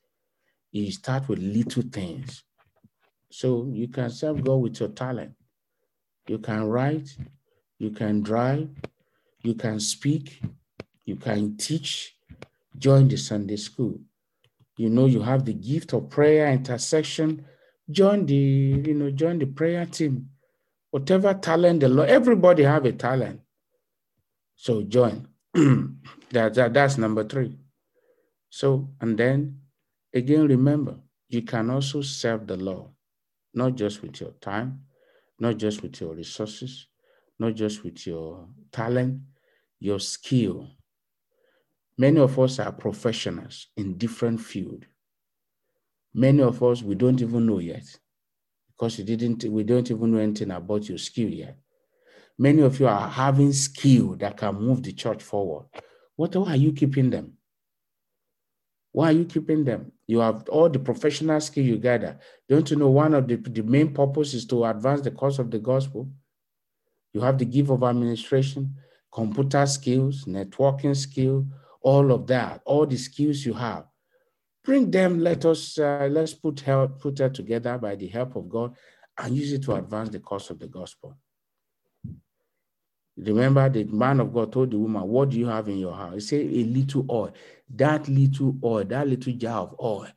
You 0.72 0.90
start 0.92 1.28
with 1.28 1.38
little 1.40 1.82
things. 1.92 2.44
So 3.30 3.68
you 3.72 3.88
can 3.88 4.10
serve 4.10 4.44
God 4.44 4.56
with 4.56 4.80
your 4.80 4.90
talent. 4.90 5.34
You 6.28 6.38
can 6.38 6.64
write, 6.64 7.16
you 7.78 7.90
can 7.90 8.22
drive, 8.22 8.70
you 9.42 9.54
can 9.54 9.80
speak, 9.80 10.42
you 11.04 11.16
can 11.16 11.56
teach, 11.56 12.16
join 12.78 13.08
the 13.08 13.16
Sunday 13.18 13.56
school. 13.56 14.00
You 14.76 14.88
know, 14.88 15.06
you 15.06 15.22
have 15.22 15.44
the 15.44 15.52
gift 15.52 15.92
of 15.92 16.08
prayer, 16.10 16.48
intercession, 16.50 17.44
join 17.90 18.26
the, 18.26 18.34
you 18.34 18.94
know, 18.94 19.10
join 19.10 19.38
the 19.38 19.46
prayer 19.46 19.86
team. 19.86 20.30
Whatever 20.90 21.34
talent 21.34 21.80
the 21.80 21.88
Lord, 21.88 22.08
everybody 22.08 22.62
have 22.64 22.84
a 22.84 22.92
talent. 22.92 23.40
So 24.56 24.82
join. 24.82 25.28
that, 25.54 26.54
that, 26.54 26.72
that's 26.74 26.98
number 26.98 27.24
three. 27.24 27.58
So, 28.50 28.90
and 29.00 29.16
then 29.18 29.60
again, 30.14 30.46
remember, 30.48 30.96
you 31.28 31.42
can 31.42 31.70
also 31.70 32.02
serve 32.02 32.46
the 32.46 32.56
Lord, 32.56 32.90
not 33.54 33.74
just 33.74 34.02
with 34.02 34.20
your 34.20 34.32
time, 34.40 34.82
not 35.38 35.56
just 35.56 35.82
with 35.82 36.00
your 36.00 36.14
resources, 36.14 36.86
not 37.38 37.54
just 37.54 37.82
with 37.82 38.06
your 38.06 38.46
talent, 38.70 39.20
your 39.80 39.98
skill. 39.98 40.68
Many 41.98 42.20
of 42.20 42.38
us 42.38 42.58
are 42.58 42.72
professionals 42.72 43.68
in 43.76 43.98
different 43.98 44.40
field. 44.40 44.86
Many 46.14 46.42
of 46.42 46.62
us 46.62 46.82
we 46.82 46.94
don't 46.94 47.20
even 47.20 47.46
know 47.46 47.58
yet 47.58 47.84
because 48.68 48.98
you 48.98 49.04
didn't. 49.04 49.44
We 49.44 49.62
don't 49.62 49.90
even 49.90 50.12
know 50.12 50.18
anything 50.18 50.50
about 50.50 50.88
your 50.88 50.98
skill 50.98 51.28
yet. 51.28 51.58
Many 52.38 52.62
of 52.62 52.80
you 52.80 52.88
are 52.88 53.08
having 53.08 53.52
skill 53.52 54.16
that 54.16 54.36
can 54.36 54.54
move 54.54 54.82
the 54.82 54.92
church 54.92 55.22
forward. 55.22 55.66
What 56.16 56.34
why 56.36 56.52
are 56.52 56.56
you 56.56 56.72
keeping 56.72 57.10
them? 57.10 57.34
Why 58.92 59.08
are 59.08 59.12
you 59.12 59.24
keeping 59.24 59.64
them? 59.64 59.92
You 60.06 60.18
have 60.20 60.48
all 60.50 60.68
the 60.68 60.78
professional 60.78 61.40
skill 61.40 61.64
you 61.64 61.78
gather. 61.78 62.18
Don't 62.48 62.70
you 62.70 62.76
know 62.76 62.90
one 62.90 63.14
of 63.14 63.26
the, 63.26 63.36
the 63.36 63.62
main 63.62 63.94
purpose 63.94 64.34
is 64.34 64.44
to 64.46 64.64
advance 64.66 65.00
the 65.00 65.10
cause 65.10 65.38
of 65.38 65.50
the 65.50 65.58
gospel? 65.58 66.10
You 67.14 67.22
have 67.22 67.38
the 67.38 67.46
gift 67.46 67.70
of 67.70 67.82
administration, 67.82 68.76
computer 69.10 69.64
skills, 69.66 70.24
networking 70.26 70.96
skill, 70.96 71.46
all 71.82 72.12
of 72.12 72.26
that, 72.28 72.62
all 72.64 72.86
the 72.86 72.96
skills 72.96 73.44
you 73.44 73.54
have. 73.54 73.86
Bring 74.64 74.90
them, 74.90 75.20
let 75.20 75.44
us 75.44 75.78
uh, 75.78 76.08
let's 76.10 76.34
put 76.34 76.60
help, 76.60 77.00
put 77.00 77.16
that 77.16 77.34
together 77.34 77.76
by 77.78 77.96
the 77.96 78.06
help 78.06 78.36
of 78.36 78.48
God 78.48 78.76
and 79.18 79.36
use 79.36 79.52
it 79.52 79.62
to 79.64 79.74
advance 79.74 80.10
the 80.10 80.20
cause 80.20 80.50
of 80.50 80.58
the 80.58 80.68
gospel. 80.68 81.16
Remember, 83.16 83.68
the 83.68 83.84
man 83.84 84.20
of 84.20 84.32
God 84.32 84.52
told 84.52 84.70
the 84.70 84.78
woman, 84.78 85.02
What 85.02 85.30
do 85.30 85.38
you 85.38 85.46
have 85.46 85.68
in 85.68 85.78
your 85.78 85.94
house? 85.94 86.14
He 86.14 86.20
said, 86.20 86.46
A 86.46 86.64
little 86.64 87.06
oil. 87.10 87.32
That 87.68 88.08
little 88.08 88.56
oil, 88.64 88.84
that 88.84 89.06
little 89.06 89.32
jar 89.34 89.62
of 89.62 89.76
oil, 89.80 90.08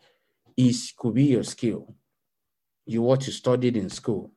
is 0.56 0.93
could 0.97 1.13
be 1.13 1.25
your 1.25 1.43
skill. 1.43 1.93
You 2.86 3.01
what 3.01 3.25
you 3.25 3.34
studied 3.34 3.75
in 3.75 3.89
school. 3.89 4.32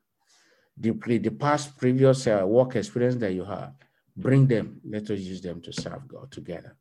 The, 0.77 0.91
the 0.91 1.29
past 1.29 1.77
previous 1.77 2.25
uh, 2.27 2.43
work 2.45 2.75
experience 2.75 3.15
that 3.17 3.33
you 3.33 3.45
have, 3.45 3.73
bring 4.15 4.47
them. 4.47 4.81
Let 4.83 5.09
us 5.09 5.19
use 5.19 5.41
them 5.41 5.61
to 5.61 5.73
serve 5.73 6.07
God 6.07 6.31
together. 6.31 6.75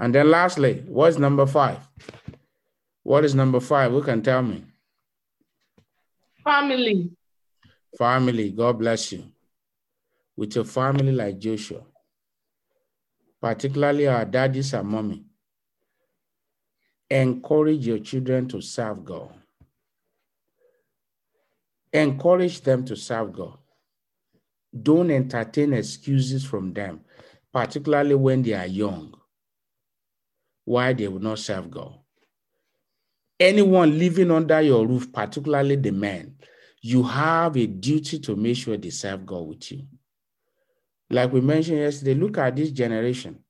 And 0.00 0.14
then 0.14 0.30
lastly, 0.30 0.82
what's 0.86 1.18
number 1.18 1.44
five? 1.44 1.86
What 3.02 3.22
is 3.22 3.34
number 3.34 3.60
five? 3.60 3.92
Who 3.92 4.02
can 4.02 4.22
tell 4.22 4.40
me? 4.40 4.64
Family. 6.42 7.10
Family. 7.98 8.50
God 8.50 8.78
bless 8.78 9.12
you. 9.12 9.24
With 10.36 10.54
your 10.54 10.64
family 10.64 11.12
like 11.12 11.38
Joshua, 11.38 11.82
particularly 13.42 14.08
our 14.08 14.24
daddies 14.24 14.72
and 14.72 14.88
mommy, 14.88 15.22
encourage 17.10 17.86
your 17.86 17.98
children 17.98 18.48
to 18.48 18.62
serve 18.62 19.04
God. 19.04 19.34
Encourage 21.92 22.62
them 22.62 22.86
to 22.86 22.96
serve 22.96 23.34
God. 23.34 23.58
Don't 24.82 25.10
entertain 25.10 25.74
excuses 25.74 26.42
from 26.42 26.72
them, 26.72 27.02
particularly 27.52 28.14
when 28.14 28.42
they 28.42 28.54
are 28.54 28.66
young, 28.66 29.19
why 30.70 30.92
they 30.92 31.08
will 31.08 31.18
not 31.18 31.36
serve 31.36 31.68
God. 31.68 31.98
Anyone 33.40 33.98
living 33.98 34.30
under 34.30 34.60
your 34.60 34.86
roof, 34.86 35.12
particularly 35.12 35.74
the 35.74 35.90
men, 35.90 36.36
you 36.80 37.02
have 37.02 37.56
a 37.56 37.66
duty 37.66 38.20
to 38.20 38.36
make 38.36 38.56
sure 38.56 38.76
they 38.76 38.90
serve 38.90 39.26
God 39.26 39.48
with 39.48 39.72
you. 39.72 39.82
Like 41.10 41.32
we 41.32 41.40
mentioned 41.40 41.78
yesterday, 41.78 42.14
look 42.14 42.38
at 42.38 42.54
this 42.54 42.70
generation. 42.70 43.40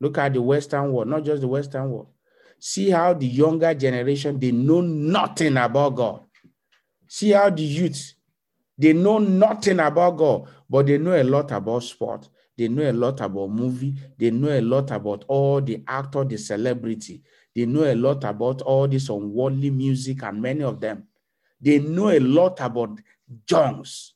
Look 0.00 0.18
at 0.18 0.34
the 0.34 0.42
Western 0.42 0.92
world, 0.92 1.06
not 1.06 1.22
just 1.22 1.42
the 1.42 1.48
Western 1.48 1.90
world. 1.90 2.08
See 2.58 2.90
how 2.90 3.14
the 3.14 3.26
younger 3.26 3.72
generation, 3.72 4.40
they 4.40 4.50
know 4.50 4.80
nothing 4.80 5.56
about 5.56 5.94
God. 5.94 6.22
See 7.06 7.30
how 7.30 7.50
the 7.50 7.62
youth, 7.62 8.14
they 8.76 8.92
know 8.92 9.18
nothing 9.18 9.78
about 9.78 10.16
God, 10.16 10.48
but 10.68 10.86
they 10.86 10.98
know 10.98 11.14
a 11.14 11.22
lot 11.22 11.52
about 11.52 11.84
sport. 11.84 12.28
They 12.56 12.68
know 12.68 12.88
a 12.88 12.92
lot 12.92 13.20
about 13.20 13.50
movie. 13.50 13.94
They 14.18 14.30
know 14.30 14.48
a 14.50 14.60
lot 14.60 14.90
about 14.92 15.24
all 15.28 15.60
the 15.60 15.82
actor, 15.86 16.24
the 16.24 16.38
celebrity. 16.38 17.22
They 17.54 17.66
know 17.66 17.84
a 17.84 17.94
lot 17.94 18.24
about 18.24 18.62
all 18.62 18.88
this 18.88 19.08
unworldly 19.08 19.70
music 19.70 20.22
and 20.22 20.40
many 20.40 20.62
of 20.62 20.80
them. 20.80 21.04
They 21.60 21.78
know 21.78 22.10
a 22.10 22.20
lot 22.20 22.60
about 22.60 23.00
junks, 23.46 24.14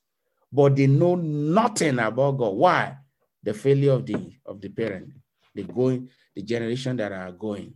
but 0.52 0.76
they 0.76 0.86
know 0.86 1.14
nothing 1.16 1.98
about 1.98 2.38
God. 2.38 2.54
Why? 2.54 2.96
The 3.42 3.54
failure 3.54 3.92
of 3.92 4.06
the 4.06 4.16
of 4.46 4.60
the 4.60 4.68
parent, 4.68 5.10
the 5.54 5.62
going, 5.64 6.08
the 6.34 6.42
generation 6.42 6.96
that 6.98 7.12
are 7.12 7.32
going. 7.32 7.74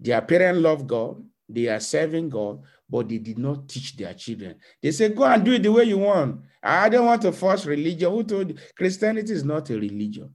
Their 0.00 0.20
parents 0.22 0.60
love 0.60 0.86
God, 0.86 1.22
they 1.48 1.68
are 1.68 1.80
serving 1.80 2.28
God, 2.30 2.62
but 2.88 3.08
they 3.08 3.18
did 3.18 3.38
not 3.38 3.68
teach 3.68 3.96
their 3.96 4.14
children. 4.14 4.56
They 4.82 4.90
say, 4.92 5.10
go 5.10 5.24
and 5.24 5.44
do 5.44 5.52
it 5.52 5.62
the 5.62 5.72
way 5.72 5.84
you 5.84 5.98
want. 5.98 6.40
I 6.62 6.88
don't 6.88 7.06
want 7.06 7.22
to 7.22 7.32
force 7.32 7.66
religion. 7.66 8.10
Who 8.10 8.24
told 8.24 8.50
you? 8.50 8.56
Christianity 8.76 9.32
is 9.32 9.44
not 9.44 9.68
a 9.70 9.74
religion? 9.74 10.34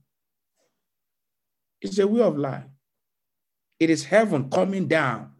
It's 1.80 1.98
a 1.98 2.06
way 2.06 2.22
of 2.22 2.38
life. 2.38 2.64
It 3.78 3.90
is 3.90 4.04
heaven 4.04 4.48
coming 4.48 4.86
down. 4.86 5.32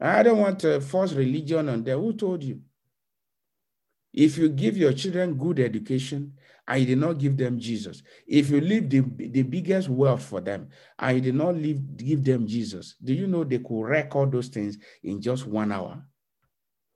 I 0.00 0.22
don't 0.22 0.38
want 0.38 0.60
to 0.60 0.80
force 0.80 1.12
religion 1.12 1.68
on 1.68 1.82
them. 1.82 2.00
Who 2.00 2.12
told 2.12 2.42
you? 2.42 2.60
If 4.12 4.38
you 4.38 4.48
give 4.48 4.76
your 4.76 4.92
children 4.92 5.34
good 5.34 5.58
education 5.60 6.34
you 6.74 6.86
did 6.86 6.98
not 6.98 7.18
give 7.18 7.36
them 7.36 7.58
Jesus, 7.60 8.02
if 8.26 8.50
you 8.50 8.60
leave 8.60 8.90
the, 8.90 9.00
the 9.00 9.42
biggest 9.42 9.88
wealth 9.88 10.24
for 10.24 10.40
them 10.40 10.68
I 10.98 11.18
did 11.20 11.34
not 11.34 11.54
leave, 11.54 11.96
give 11.96 12.24
them 12.24 12.46
Jesus, 12.46 12.96
do 13.02 13.14
you 13.14 13.26
know 13.26 13.44
they 13.44 13.58
could 13.58 13.84
record 13.84 14.32
those 14.32 14.48
things 14.48 14.78
in 15.02 15.20
just 15.20 15.46
one 15.46 15.70
hour? 15.70 16.02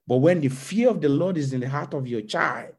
But 0.06 0.16
when 0.16 0.40
the 0.40 0.48
fear 0.48 0.90
of 0.90 1.00
the 1.00 1.08
Lord 1.08 1.36
is 1.36 1.52
in 1.52 1.60
the 1.60 1.68
heart 1.68 1.94
of 1.94 2.08
your 2.08 2.22
child 2.22 2.72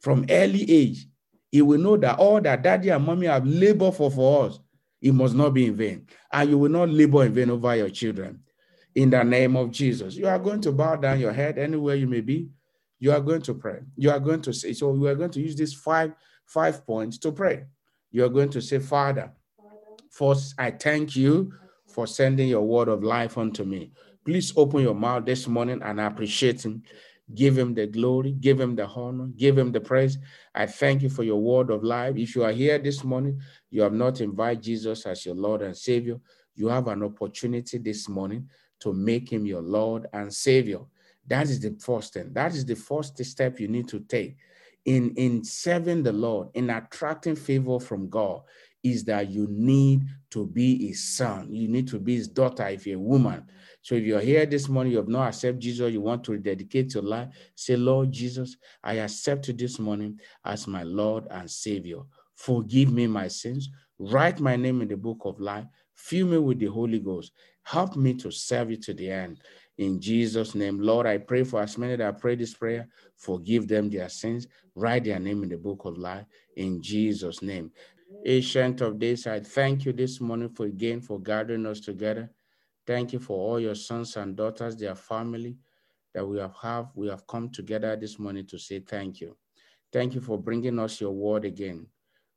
from 0.00 0.26
early 0.30 0.70
age, 0.70 1.08
he 1.50 1.62
will 1.62 1.80
know 1.80 1.96
that 1.96 2.18
all 2.18 2.40
that 2.40 2.62
daddy 2.62 2.90
and 2.90 3.04
mommy 3.04 3.26
have 3.26 3.46
labored 3.46 3.94
for 3.94 4.10
for 4.10 4.46
us, 4.46 4.60
it 5.00 5.12
must 5.12 5.34
not 5.34 5.54
be 5.54 5.66
in 5.66 5.76
vain. 5.76 6.06
And 6.32 6.50
you 6.50 6.58
will 6.58 6.70
not 6.70 6.88
labor 6.88 7.24
in 7.24 7.32
vain 7.32 7.50
over 7.50 7.74
your 7.74 7.90
children. 7.90 8.40
In 8.94 9.10
the 9.10 9.22
name 9.22 9.56
of 9.56 9.70
Jesus, 9.70 10.14
you 10.14 10.26
are 10.28 10.38
going 10.38 10.60
to 10.60 10.72
bow 10.72 10.96
down 10.96 11.20
your 11.20 11.32
head 11.32 11.58
anywhere 11.58 11.94
you 11.94 12.06
may 12.06 12.20
be. 12.20 12.48
You 13.00 13.12
are 13.12 13.20
going 13.20 13.42
to 13.42 13.54
pray. 13.54 13.80
You 13.96 14.10
are 14.10 14.18
going 14.18 14.42
to 14.42 14.52
say, 14.52 14.72
so 14.72 14.90
we 14.90 15.08
are 15.08 15.14
going 15.14 15.30
to 15.30 15.40
use 15.40 15.54
these 15.54 15.72
five, 15.72 16.12
five 16.48 16.84
points 16.86 17.18
to 17.18 17.30
pray. 17.30 17.64
You 18.10 18.24
are 18.24 18.30
going 18.30 18.48
to 18.50 18.62
say, 18.62 18.78
Father, 18.78 19.30
first, 20.10 20.54
I 20.58 20.70
thank 20.70 21.14
you 21.14 21.52
for 21.86 22.06
sending 22.06 22.48
your 22.48 22.62
word 22.62 22.88
of 22.88 23.04
life 23.04 23.36
unto 23.36 23.64
me. 23.64 23.92
Please 24.24 24.52
open 24.56 24.80
your 24.80 24.94
mouth 24.94 25.24
this 25.26 25.46
morning 25.46 25.80
and 25.82 26.00
appreciate 26.00 26.64
him. 26.64 26.82
Give 27.34 27.58
him 27.58 27.74
the 27.74 27.86
glory, 27.86 28.32
give 28.32 28.58
him 28.58 28.74
the 28.74 28.86
honor, 28.86 29.26
give 29.36 29.58
him 29.58 29.70
the 29.70 29.80
praise. 29.80 30.16
I 30.54 30.64
thank 30.64 31.02
you 31.02 31.10
for 31.10 31.22
your 31.22 31.40
word 31.40 31.70
of 31.70 31.84
life. 31.84 32.16
If 32.16 32.34
you 32.34 32.44
are 32.44 32.52
here 32.52 32.78
this 32.78 33.04
morning, 33.04 33.42
you 33.70 33.82
have 33.82 33.92
not 33.92 34.22
invited 34.22 34.62
Jesus 34.62 35.04
as 35.04 35.26
your 35.26 35.34
Lord 35.34 35.60
and 35.60 35.76
Savior, 35.76 36.18
you 36.54 36.68
have 36.68 36.88
an 36.88 37.02
opportunity 37.02 37.76
this 37.76 38.08
morning 38.08 38.48
to 38.80 38.94
make 38.94 39.30
him 39.30 39.44
your 39.44 39.60
Lord 39.60 40.06
and 40.14 40.32
Savior. 40.32 40.80
That 41.26 41.44
is 41.50 41.60
the 41.60 41.76
first 41.78 42.14
thing. 42.14 42.32
That 42.32 42.54
is 42.54 42.64
the 42.64 42.74
first 42.76 43.22
step 43.22 43.60
you 43.60 43.68
need 43.68 43.88
to 43.88 44.00
take 44.00 44.38
in, 44.88 45.12
in 45.16 45.44
serving 45.44 46.02
the 46.02 46.12
Lord, 46.12 46.48
in 46.54 46.70
attracting 46.70 47.36
favor 47.36 47.78
from 47.78 48.08
God, 48.08 48.40
is 48.82 49.04
that 49.04 49.28
you 49.28 49.46
need 49.50 50.04
to 50.30 50.46
be 50.46 50.88
his 50.88 51.14
son. 51.14 51.52
You 51.52 51.68
need 51.68 51.88
to 51.88 51.98
be 51.98 52.16
his 52.16 52.26
daughter 52.26 52.66
if 52.68 52.86
you're 52.86 52.96
a 52.96 53.02
woman. 53.02 53.44
So 53.82 53.96
if 53.96 54.04
you're 54.04 54.20
here 54.20 54.46
this 54.46 54.66
morning, 54.66 54.92
you 54.92 54.98
have 54.98 55.08
not 55.08 55.28
accepted 55.28 55.60
Jesus, 55.60 55.92
you 55.92 56.00
want 56.00 56.24
to 56.24 56.38
dedicate 56.38 56.94
your 56.94 57.02
life, 57.02 57.28
say, 57.54 57.76
Lord 57.76 58.12
Jesus, 58.12 58.56
I 58.82 58.94
accept 58.94 59.48
you 59.48 59.54
this 59.54 59.78
morning 59.78 60.18
as 60.46 60.66
my 60.66 60.84
Lord 60.84 61.26
and 61.30 61.50
Savior. 61.50 62.00
Forgive 62.36 62.90
me 62.90 63.06
my 63.06 63.28
sins. 63.28 63.68
Write 63.98 64.40
my 64.40 64.56
name 64.56 64.80
in 64.80 64.88
the 64.88 64.96
book 64.96 65.18
of 65.26 65.38
life. 65.38 65.66
Fill 65.96 66.28
me 66.28 66.38
with 66.38 66.60
the 66.60 66.66
Holy 66.66 67.00
Ghost. 67.00 67.32
Help 67.62 67.94
me 67.94 68.14
to 68.14 68.30
serve 68.30 68.70
you 68.70 68.78
to 68.78 68.94
the 68.94 69.10
end. 69.10 69.40
In 69.78 70.00
Jesus' 70.00 70.56
name, 70.56 70.80
Lord, 70.80 71.06
I 71.06 71.18
pray 71.18 71.44
for 71.44 71.62
as 71.62 71.78
many 71.78 71.94
that 71.94 72.20
pray 72.20 72.34
this 72.34 72.52
prayer, 72.52 72.88
forgive 73.16 73.68
them 73.68 73.88
their 73.88 74.08
sins, 74.08 74.48
write 74.74 75.04
their 75.04 75.20
name 75.20 75.44
in 75.44 75.48
the 75.48 75.56
book 75.56 75.84
of 75.84 75.96
life. 75.96 76.26
In 76.56 76.82
Jesus' 76.82 77.42
name. 77.42 77.70
Ancient 78.26 78.80
of 78.80 78.98
days, 78.98 79.26
I 79.28 79.38
thank 79.38 79.84
you 79.84 79.92
this 79.92 80.20
morning 80.20 80.48
for 80.48 80.66
again 80.66 81.00
for 81.00 81.20
gathering 81.20 81.64
us 81.66 81.78
together. 81.78 82.30
Thank 82.86 83.12
you 83.12 83.20
for 83.20 83.38
all 83.38 83.60
your 83.60 83.76
sons 83.76 84.16
and 84.16 84.34
daughters, 84.34 84.76
their 84.76 84.96
family 84.96 85.58
that 86.12 86.26
we 86.26 86.38
have 86.38 86.54
have. 86.60 86.88
We 86.96 87.08
have 87.08 87.26
come 87.26 87.50
together 87.50 87.94
this 87.94 88.18
morning 88.18 88.46
to 88.46 88.58
say 88.58 88.80
thank 88.80 89.20
you. 89.20 89.36
Thank 89.92 90.14
you 90.14 90.20
for 90.20 90.38
bringing 90.38 90.78
us 90.80 91.00
your 91.00 91.12
word 91.12 91.44
again, 91.44 91.86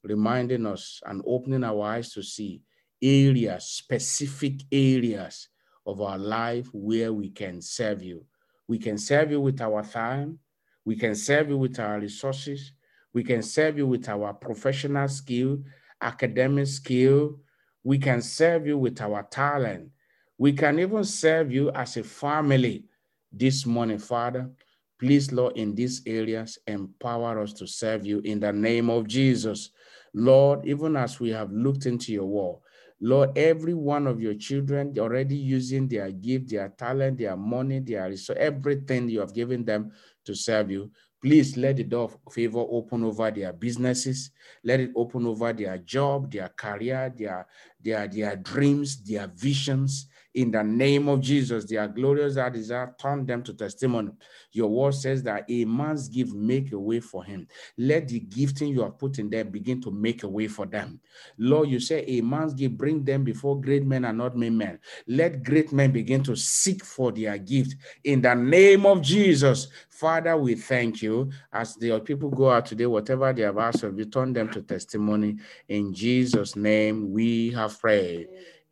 reminding 0.04 0.68
us 0.68 1.02
and 1.06 1.24
opening 1.26 1.64
our 1.64 1.82
eyes 1.82 2.14
to 2.14 2.22
see 2.22 2.62
areas, 3.02 3.66
specific 3.66 4.62
areas 4.72 5.48
of 5.86 6.02
our 6.02 6.18
life 6.18 6.68
where 6.74 7.12
we 7.14 7.30
can 7.30 7.62
serve 7.62 8.02
you. 8.04 8.26
We 8.68 8.78
can 8.78 8.98
serve 8.98 9.32
you 9.32 9.42
with 9.42 9.62
our 9.62 9.84
time. 9.84 10.40
We 10.86 10.96
can 10.96 11.16
serve 11.16 11.50
you 11.50 11.58
with 11.58 11.80
our 11.80 12.00
resources. 12.00 12.74
We 13.14 13.24
can 13.24 13.42
serve 13.42 13.78
you 13.78 13.88
with 13.88 14.08
our 14.08 14.34
professional 14.34 15.08
skill, 15.08 15.60
academic 16.02 16.68
skill. 16.68 17.40
We 17.84 17.98
can 17.98 18.22
serve 18.22 18.68
you 18.68 18.78
with 18.78 19.02
our 19.02 19.24
talent. 19.24 19.90
We 20.38 20.54
can 20.54 20.80
even 20.80 21.04
serve 21.04 21.52
you 21.52 21.72
as 21.72 21.98
a 21.98 22.04
family 22.04 22.86
this 23.32 23.66
morning, 23.66 24.00
Father. 24.00 24.50
Please, 25.00 25.32
Lord, 25.32 25.58
in 25.58 25.76
these 25.76 26.02
areas, 26.06 26.60
empower 26.68 27.40
us 27.40 27.54
to 27.54 27.68
serve 27.68 28.06
you 28.06 28.20
in 28.20 28.40
the 28.40 28.54
name 28.54 28.90
of 28.90 29.08
Jesus. 29.08 29.72
Lord, 30.14 30.66
even 30.66 30.96
as 30.96 31.20
we 31.20 31.30
have 31.32 31.52
looked 31.52 31.86
into 31.86 32.12
your 32.14 32.26
word, 32.26 32.60
Lord, 33.04 33.36
every 33.36 33.74
one 33.74 34.06
of 34.06 34.22
your 34.22 34.36
children 34.36 34.94
already 35.00 35.36
using 35.36 35.88
their 35.88 36.12
gift, 36.12 36.52
their 36.52 36.70
talent, 36.70 37.18
their 37.18 37.36
money, 37.36 37.80
their 37.80 38.08
resource, 38.08 38.38
everything 38.40 39.10
you 39.10 39.20
have 39.20 39.34
given 39.34 39.66
them 39.66 39.92
to 40.26 40.36
serve 40.36 40.70
you. 40.70 40.92
Please 41.20 41.58
let 41.58 41.78
the 41.78 41.84
door 41.84 42.12
of 42.26 42.34
favor 42.34 42.60
open 42.60 43.04
over 43.04 43.32
their 43.32 43.54
businesses. 43.54 44.32
Let 44.64 44.80
it 44.80 44.92
open 44.96 45.26
over 45.26 45.52
their 45.52 45.80
job, 45.80 46.32
their 46.32 46.50
career, 46.50 47.12
their, 47.16 47.48
their, 47.80 48.08
their 48.08 48.36
dreams, 48.36 49.04
their 49.04 49.28
visions. 49.28 50.08
In 50.34 50.52
the 50.52 50.64
name 50.64 51.10
of 51.10 51.20
Jesus, 51.20 51.66
their 51.66 51.88
glorious 51.88 52.36
desire, 52.36 52.96
turn 53.00 53.26
them 53.26 53.44
to 53.44 53.54
testimony. 53.54 54.12
Your 54.54 54.70
word 54.70 54.94
says 54.94 55.24
that 55.24 55.46
a 55.50 55.66
man's 55.66 56.08
gift 56.08 56.34
make 56.34 56.72
a 56.72 56.80
way 56.80 57.02
for 57.02 57.24
him. 57.24 57.48
Let 57.78 58.08
the 58.08 58.20
gifting 58.20 58.70
you 58.70 58.82
have 58.84 58.98
put 58.98 59.20
in 59.20 59.30
them 59.30 59.50
begin 59.50 59.82
to 59.82 59.92
make 59.92 60.24
a 60.24 60.28
way 60.30 60.48
for 60.48 60.66
them. 60.66 61.02
Lord, 61.38 61.70
you 61.70 61.80
say 61.80 62.06
a 62.08 62.22
man's 62.22 62.54
gift 62.54 62.78
bring 62.78 63.04
them 63.04 63.24
before 63.24 63.60
great 63.60 63.86
men 63.86 64.06
and 64.06 64.18
not 64.18 64.38
men. 64.38 64.80
Let 65.08 65.44
great 65.44 65.74
men 65.74 65.92
begin 65.92 66.24
to 66.24 66.36
seek 66.36 66.86
for 66.86 67.12
their 67.12 67.38
gift. 67.38 67.76
In 68.06 68.22
the 68.22 68.34
name 68.34 68.86
of 68.86 69.02
Jesus, 69.02 69.68
Father, 69.90 70.38
we 70.38 70.56
thank 70.56 71.02
you 71.02 71.30
as 71.52 71.76
the 71.76 72.00
people 72.00 72.30
go 72.30 72.50
out 72.50 72.66
today, 72.66 72.86
whatever 72.86 73.34
they 73.34 73.44
have 73.44 73.58
asked 73.58 73.84
of 73.84 73.98
you, 74.00 74.06
turn 74.06 74.34
them 74.34 74.50
to 74.52 74.62
testimony. 74.62 75.38
In 75.68 75.94
Jesus' 75.94 76.56
name, 76.56 77.12
we 77.12 77.52
have 77.52 77.80
prayed. 77.80 78.30